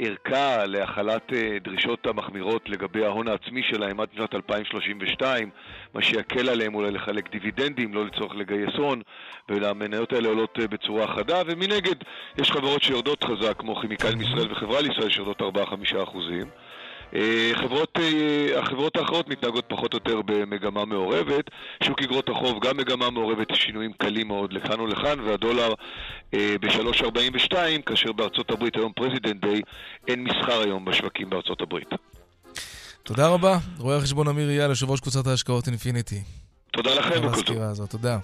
ארכה 0.02 0.66
להחלת 0.66 1.34
דרישות 1.64 2.08
המחמירות 2.08 2.70
לגבי 2.70 3.06
ההון 3.06 3.28
העצמי 3.28 3.62
שלהם 3.64 4.00
עד 4.00 4.08
שנת 4.16 4.36
2032, 4.36 5.50
מה 5.94 6.02
שיקל 6.02 6.50
עליהם 6.50 6.76
אולי 6.76 6.92
לחלק 6.92 7.32
דיבידנדים, 7.32 7.94
לא 7.94 8.06
לצורך 8.06 8.36
לגייס 8.36 8.76
הון, 8.78 9.02
והמניות 9.50 10.14
האלה 10.14 10.28
עולות 10.28 10.60
בצורה 10.60 11.08
חדה, 11.08 11.42
ומנגד 11.46 11.96
יש 12.38 12.52
חברות 12.52 12.84
שיורדות 12.84 13.24
חזק, 13.24 13.54
כמו 13.58 13.76
כימיקלים 13.76 14.16
לישראל 14.16 14.52
וחברה 14.52 14.82
לישראל 14.82 15.10
שיורדות 15.10 15.42
4-5 15.42 16.04
אחוזים. 16.04 16.46
חברות, 17.56 18.00
החברות 18.58 18.96
האחרות 18.98 19.28
מתנהגות 19.28 19.66
פחות 19.68 19.94
או 19.94 19.98
יותר 19.98 20.22
במגמה 20.26 20.86
מעורבת. 20.86 21.46
שוק 21.84 22.02
אגרות 22.02 22.30
החוב 22.30 22.60
גם 22.66 22.78
מגמה 22.78 23.10
מעורבת, 23.10 23.48
שינויים 23.54 23.94
קלים 23.94 24.28
מאוד 24.28 24.54
לכאן 24.54 24.80
ולכאן, 24.80 25.20
והדולר 25.20 25.74
ב-3.42, 26.34 27.54
כאשר 27.86 28.12
בארצות 28.12 28.52
הברית 28.52 28.76
היום 28.76 28.92
President 28.96 29.42
Day, 29.42 29.62
אין 30.08 30.24
מסחר 30.24 30.62
היום 30.62 30.86
בשווקים 30.86 31.30
בארצות 31.30 31.62
הברית. 31.62 31.90
תודה 33.04 33.28
רבה, 33.28 33.58
רואה 33.78 33.98
החשבון 33.98 34.28
אמיר 34.28 34.50
אייל, 34.50 34.70
יושב 34.70 34.90
ראש 34.90 35.00
קבוצת 35.00 35.28
ההשקעות 35.28 35.68
אינפיניטי. 35.68 36.22
תודה 36.72 36.94
לכם 36.96 37.28
וכל 37.28 37.42
טוב. 37.42 37.58
הזאת, 37.62 37.90
תודה. 37.90 38.18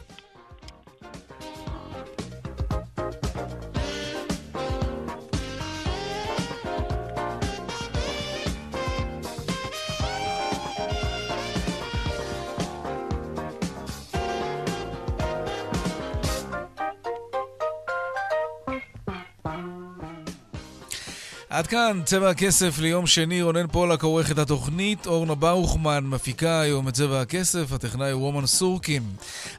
עד 21.56 21.68
כאן 21.68 22.02
צבע 22.06 22.30
הכסף 22.30 22.80
ליום 22.80 23.08
שני, 23.08 23.42
רונן 23.42 23.68
פולק 23.68 24.04
עורך 24.04 24.32
את 24.32 24.38
התוכנית, 24.38 25.08
אורנה 25.08 25.36
ברוכמן 25.36 26.04
מפיקה 26.04 26.60
היום 26.60 26.88
את 26.88 26.94
צבע 26.94 27.22
הכסף, 27.22 27.72
הטכנאי 27.72 28.12
הוא 28.12 28.22
רומן 28.22 28.46
סורקין. 28.46 29.04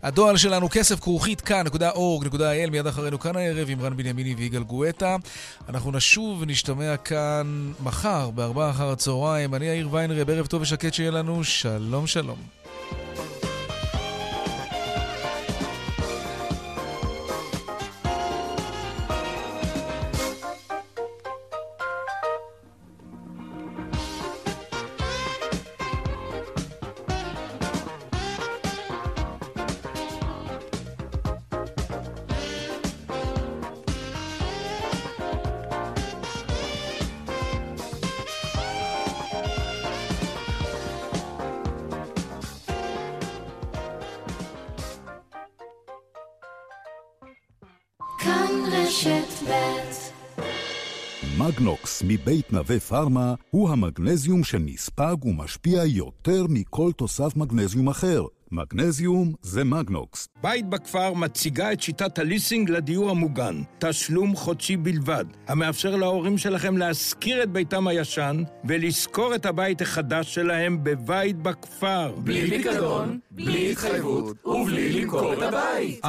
הדואל 0.03 0.37
שלנו 0.37 0.69
כסף 0.71 1.01
כרוכית 1.01 1.41
כאן.org.il, 1.41 2.71
מיד 2.71 2.87
אחרינו 2.87 3.21
כאן 3.21 3.37
הערב 3.37 3.71
עם 3.71 3.81
רן 3.81 3.97
בנימיני 3.97 4.35
ויגאל 4.35 4.63
גואטה. 4.63 5.17
אנחנו 5.69 5.93
נשוב 5.93 6.41
ונשתמע 6.41 6.97
כאן 6.97 7.73
מחר 7.83 8.31
בארבעה 8.31 8.71
אחר 8.71 8.91
הצהריים. 8.91 9.55
אני 9.55 9.67
יאיר 9.67 9.89
ויינרב, 9.91 10.31
ערב 10.31 10.47
טוב 10.47 10.63
ושקט 10.63 10.95
שיהיה 10.95 11.11
לנו, 11.11 11.45
שלום 11.45 12.07
שלום. 12.07 12.66
מגנוקס 51.39 52.03
מבית 52.07 52.53
נווה 52.53 52.81
פארמה 52.81 53.35
הוא 53.51 53.71
המגנזיום 53.71 54.45
שנספג 54.45 55.17
ומשפיע 55.25 55.85
יותר 55.85 56.47
מכל 56.49 56.93
תוסף 56.93 57.37
מגנזיום 57.37 57.89
אחר. 57.89 58.23
מגנזיום 58.57 59.33
זה 59.43 59.65
מגנוקס. 59.65 60.29
בית 60.43 60.67
בכפר 60.69 61.15
מציגה 61.15 61.73
את 61.73 61.83
שיטת 61.83 62.19
הליסינג 62.19 62.71
לדיור 62.71 63.11
המוגן, 63.11 63.63
תשלום 63.79 64.37
חודשי 64.37 64.77
בלבד, 64.77 65.25
המאפשר 65.49 65.97
להורים 65.97 66.39
שלכם 66.39 66.77
להשכיר 66.77 67.43
את 67.43 67.51
ביתם 67.51 67.87
הישן 67.87 68.43
ולשכור 68.65 69.35
את 69.35 69.47
הבית 69.47 69.81
החדש 69.83 70.35
שלהם 70.35 70.85
בבית 70.85 71.37
בכפר. 71.37 72.15
בלי 72.19 72.51
פיקדון, 72.51 73.19
בלי 73.31 73.73
התחייבות 73.73 74.47
ובלי 74.47 74.93
למכור 74.93 75.33
את 75.33 75.39
הבית. 75.43 76.05
1-830-7070, 76.05 76.09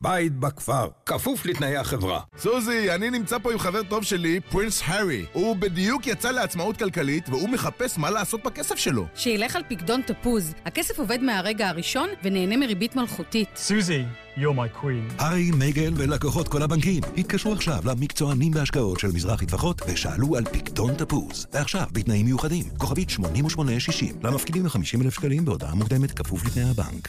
בית 0.00 0.32
בכפר, 0.32 0.88
כפוף 1.06 1.46
לתנאי 1.46 1.76
החברה. 1.76 2.20
סוזי, 2.38 2.90
אני 2.94 3.10
נמצא 3.10 3.38
פה 3.38 3.52
עם 3.52 3.58
חבר 3.58 3.82
טוב 3.82 4.04
שלי, 4.04 4.40
פרינס 4.40 4.82
הארי. 4.84 5.24
הוא 5.32 5.56
בדיוק 5.56 6.06
יצא 6.06 6.30
לעצמאות 6.30 6.76
כלכלית 6.76 7.28
והוא 7.28 7.48
מחפש 7.48 7.98
מה 7.98 8.10
לעשות 8.10 8.42
בכסף 8.42 8.76
שלו. 8.76 9.06
שילך 9.14 9.47
על 9.56 9.62
פקדון 9.68 10.02
תפוז. 10.02 10.54
הכסף 10.64 10.98
עובד 10.98 11.22
מהרגע 11.22 11.68
הראשון 11.68 12.08
ונהנה 12.22 12.56
מריבית 12.56 12.96
מלכותית. 12.96 13.48
סוזי, 13.56 14.02
you're 14.36 14.40
my 14.40 14.82
queen. 14.82 15.14
הארי, 15.22 15.50
מייגל 15.50 15.92
ולקוחות 15.96 16.48
כל 16.48 16.62
הבנקים 16.62 17.02
התקשרו 17.16 17.52
עכשיו 17.52 17.78
למקצוענים 17.84 18.52
בהשקעות 18.52 19.00
של 19.00 19.08
מזרחי 19.08 19.46
טפחות 19.46 19.82
ושאלו 19.88 20.36
על 20.36 20.44
פקדון 20.44 20.94
תפוז. 20.94 21.46
ועכשיו, 21.52 21.86
בתנאים 21.92 22.26
מיוחדים, 22.26 22.64
כוכבית 22.78 23.10
8860, 23.10 24.16
למפקידים 24.22 24.66
ל-50,000 24.66 25.10
שקלים 25.10 25.44
בהודעה 25.44 25.74
מוקדמת 25.74 26.12
כפוף 26.12 26.46
לתנאי 26.46 26.70
הבנק. 26.70 27.08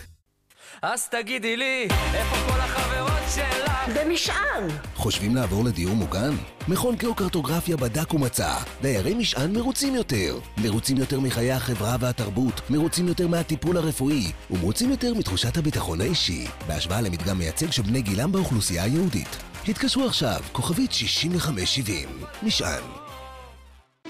אז 0.81 1.09
תגידי 1.09 1.57
לי, 1.57 1.87
איפה 2.13 2.35
כל 2.53 2.59
החברות 2.59 3.18
שלך 3.35 3.71
במשען! 3.95 4.63
חושבים 4.95 5.35
לעבור 5.35 5.65
לדיור 5.65 5.95
מוגן? 5.95 6.35
מכון 6.67 6.95
גיאוקרטוגרפיה 6.95 7.77
בדק 7.77 8.13
ומצא. 8.13 8.55
דיירי 8.81 9.13
משען 9.13 9.53
מרוצים 9.53 9.95
יותר. 9.95 10.39
מרוצים 10.57 10.97
יותר 10.97 11.19
מחיי 11.19 11.51
החברה 11.51 11.95
והתרבות, 11.99 12.61
מרוצים 12.69 13.07
יותר 13.07 13.27
מהטיפול 13.27 13.77
הרפואי, 13.77 14.31
ומרוצים 14.51 14.89
יותר 14.89 15.13
מתחושת 15.13 15.57
הביטחון 15.57 16.01
האישי, 16.01 16.47
בהשוואה 16.67 17.01
למדגם 17.01 17.37
מייצג 17.37 17.71
של 17.71 17.81
בני 17.81 18.01
גילם 18.01 18.31
באוכלוסייה 18.31 18.83
היהודית. 18.83 19.37
התקשרו 19.67 20.05
עכשיו, 20.05 20.39
כוכבית 20.51 20.91
6570. 20.91 22.09
משען. 22.43 22.98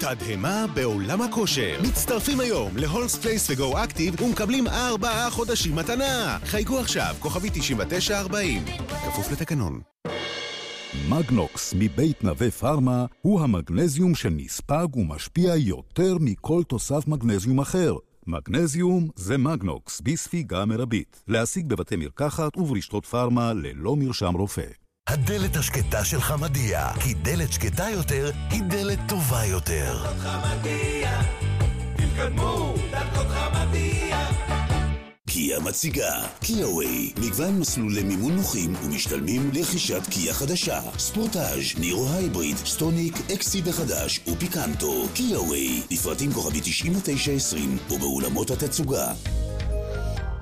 תדהמה 0.00 0.66
בעולם 0.74 1.22
הכושר. 1.22 1.80
מצטרפים 1.82 2.40
היום 2.40 2.76
להולמס 2.76 3.16
פלייס 3.16 3.50
וגו 3.50 3.84
אקטיב 3.84 4.22
ומקבלים 4.22 4.66
ארבעה 4.66 5.30
חודשים 5.30 5.76
מתנה. 5.76 6.38
חייגו 6.44 6.78
עכשיו, 6.78 7.14
כוכבית 7.18 7.50
9940. 7.50 8.64
כפוף 8.88 9.32
לתקנון. 9.32 9.80
מגנוקס 11.08 11.74
מבית 11.78 12.24
נווה 12.24 12.50
פארמה 12.50 13.06
הוא 13.22 13.40
המגנזיום 13.40 14.14
שנספג 14.14 14.96
ומשפיע 14.96 15.56
יותר 15.56 16.16
מכל 16.20 16.62
תוסף 16.68 17.06
מגנזיום 17.06 17.60
אחר. 17.60 17.94
מגנזיום 18.26 19.08
זה 19.16 19.38
מגנוקס 19.38 20.00
בספיגה 20.00 20.64
מרבית. 20.64 21.22
להשיג 21.28 21.66
בבתי 21.66 21.96
מרקחת 21.96 22.56
וברשתות 22.56 23.06
פארמה 23.06 23.52
ללא 23.52 23.96
מרשם 23.96 24.34
רופא. 24.34 24.89
הדלת 25.10 25.56
השקטה 25.56 26.04
של 26.04 26.20
חמדיה, 26.20 26.92
כי 27.00 27.14
דלת 27.14 27.52
שקטה 27.52 27.86
יותר 27.92 28.30
היא 28.50 28.62
דלת 28.62 28.98
טובה 29.08 29.44
יותר. 29.44 30.04
חמדיה, 30.18 31.22
תתקדמו, 31.96 32.74
דלתות 32.90 33.26
חמדיה. 33.28 34.28
קיה 35.26 35.60
מציגה, 35.60 36.26
קיאווי, 36.40 37.12
מגוון 37.16 37.58
מסלולי 37.60 38.02
מימון 38.02 38.36
נוחים 38.36 38.74
ומשתלמים 38.84 39.50
לרכישת 39.54 40.02
קיה 40.10 40.34
חדשה, 40.34 40.80
ספורטאז', 40.98 41.78
נירו 41.80 42.08
הייבריד, 42.08 42.56
סטוניק, 42.56 43.14
אקסיד 43.34 43.68
החדש 43.68 44.20
ופיקנטו, 44.28 45.08
קיאווי, 45.14 45.82
לפרטים 45.90 46.32
כוכבית 46.32 46.60
9920 46.60 47.78
ובאולמות 47.90 48.50
התצוגה. 48.50 49.12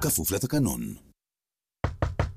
כפוף 0.00 0.30
לתקנון. 0.30 1.07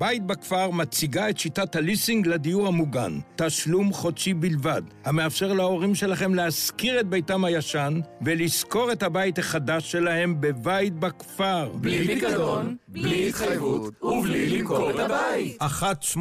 בית 0.00 0.26
בכפר 0.26 0.70
מציגה 0.70 1.30
את 1.30 1.38
שיטת 1.38 1.76
הליסינג 1.76 2.26
לדיור 2.26 2.66
המוגן, 2.66 3.18
תשלום 3.36 3.92
חודשי 3.92 4.34
בלבד, 4.34 4.82
המאפשר 5.04 5.52
להורים 5.52 5.94
שלכם 5.94 6.34
להשכיר 6.34 7.00
את 7.00 7.06
ביתם 7.06 7.44
הישן 7.44 8.00
ולשכור 8.22 8.92
את 8.92 9.02
הבית 9.02 9.38
החדש 9.38 9.92
שלהם 9.92 10.40
בבית 10.40 10.94
בכפר. 10.94 11.70
בלי 11.74 12.06
פיקדון, 12.06 12.76
בלי 12.88 13.28
התחייבות 13.28 14.02
ובלי 14.02 14.58
למכור 14.58 14.90
את 14.90 14.98
הבית. 14.98 15.62
1-830-7070, 15.62 16.16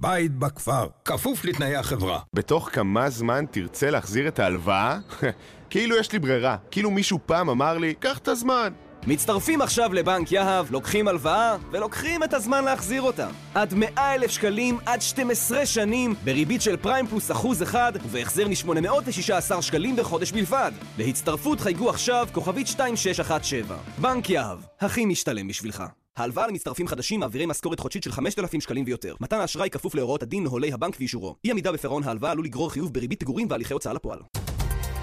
בית 0.00 0.32
בכפר, 0.38 0.86
כפוף 1.04 1.44
לתנאי 1.44 1.76
החברה. 1.76 2.20
בתוך 2.34 2.70
כמה 2.72 3.10
זמן 3.10 3.44
תרצה 3.50 3.90
להחזיר 3.90 4.28
את 4.28 4.38
ההלוואה? 4.38 4.98
כאילו 5.70 5.96
יש 5.96 6.12
לי 6.12 6.18
ברירה, 6.18 6.56
כאילו 6.70 6.90
מישהו 6.90 7.18
פעם 7.26 7.48
אמר 7.48 7.78
לי, 7.78 7.94
קח 7.94 8.18
את 8.18 8.28
הזמן. 8.28 8.72
מצטרפים 9.06 9.62
עכשיו 9.62 9.94
לבנק 9.94 10.32
יהב, 10.32 10.70
לוקחים 10.70 11.08
הלוואה 11.08 11.56
ולוקחים 11.70 12.22
את 12.22 12.34
הזמן 12.34 12.64
להחזיר 12.64 13.02
אותה. 13.02 13.28
עד 13.54 13.74
100 13.74 14.14
אלף 14.14 14.30
שקלים, 14.30 14.78
עד 14.86 15.02
12 15.02 15.66
שנים, 15.66 16.14
בריבית 16.24 16.62
של 16.62 16.76
פריים 16.76 17.06
פלוס 17.06 17.30
אחוז 17.30 17.62
אחד, 17.62 17.92
ובהחזר 18.04 18.48
מ-816 18.48 19.62
שקלים 19.62 19.96
בחודש 19.96 20.32
בלבד. 20.32 20.72
להצטרפות 20.98 21.60
חייגו 21.60 21.90
עכשיו, 21.90 22.28
כוכבית 22.32 22.66
2617. 22.66 23.76
בנק 23.98 24.30
יהב, 24.30 24.58
הכי 24.80 25.04
משתלם 25.04 25.48
בשבילך. 25.48 25.82
ההלוואה 26.16 26.46
למצטרפים 26.46 26.88
חדשים 26.88 27.20
מעבירי 27.20 27.46
משכורת 27.46 27.80
חודשית 27.80 28.02
של 28.02 28.12
5,000 28.12 28.60
שקלים 28.60 28.84
ויותר. 28.86 29.14
מתן 29.20 29.40
האשראי 29.40 29.70
כפוף 29.70 29.94
להוראות 29.94 30.22
הדין, 30.22 30.44
נוהלי 30.44 30.72
הבנק 30.72 30.96
ואישורו. 30.98 31.36
אי 31.44 31.50
עמידה 31.50 31.72
בפירעון 31.72 32.02
ההלוואה 32.04 32.30
עלול 32.30 32.44
לגרור 32.44 32.70
חיוב 32.70 32.94
בריבית 32.94 33.18
פיגורים 33.18 33.46
והליכי 33.50 33.72
הוצאה 33.72 33.92
לפועל. 33.92 34.18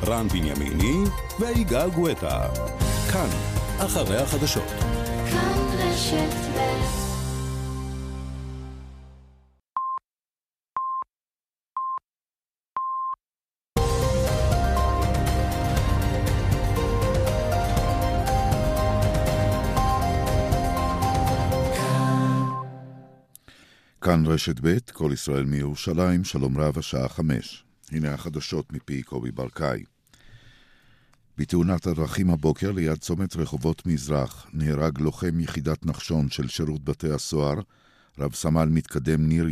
רן 0.05 0.27
בנימיני 0.27 1.03
ויגאל 1.39 1.89
גואטה. 1.89 2.49
כאן, 3.13 3.58
אחרי 3.85 4.17
החדשות. 4.17 4.63
כאן 5.31 5.59
רשת 5.79 6.49
ב' 6.55 6.99
כאן 24.01 24.23
רשת 24.25 24.59
ב', 24.61 24.77
כל 24.93 25.11
ישראל 25.13 25.45
מירושלים, 25.45 26.23
שלום 26.23 26.57
רב, 26.57 26.77
השעה 26.77 27.09
חמש. 27.09 27.63
הנה 27.91 28.13
החדשות 28.13 28.73
מפי 28.73 29.03
קובי 29.03 29.31
ברקאי. 29.31 29.83
בתאונת 31.39 31.87
הדרכים 31.87 32.29
הבוקר 32.29 32.71
ליד 32.71 32.97
צומת 32.97 33.35
רחובות 33.35 33.85
מזרח 33.85 34.47
נהרג 34.53 34.99
לוחם 34.99 35.39
יחידת 35.39 35.85
נחשון 35.85 36.29
של 36.29 36.47
שירות 36.47 36.83
בתי 36.83 37.11
הסוהר, 37.11 37.59
רב 38.19 38.33
סמל 38.33 38.65
מתקדם 38.65 39.27
ניר 39.27 39.49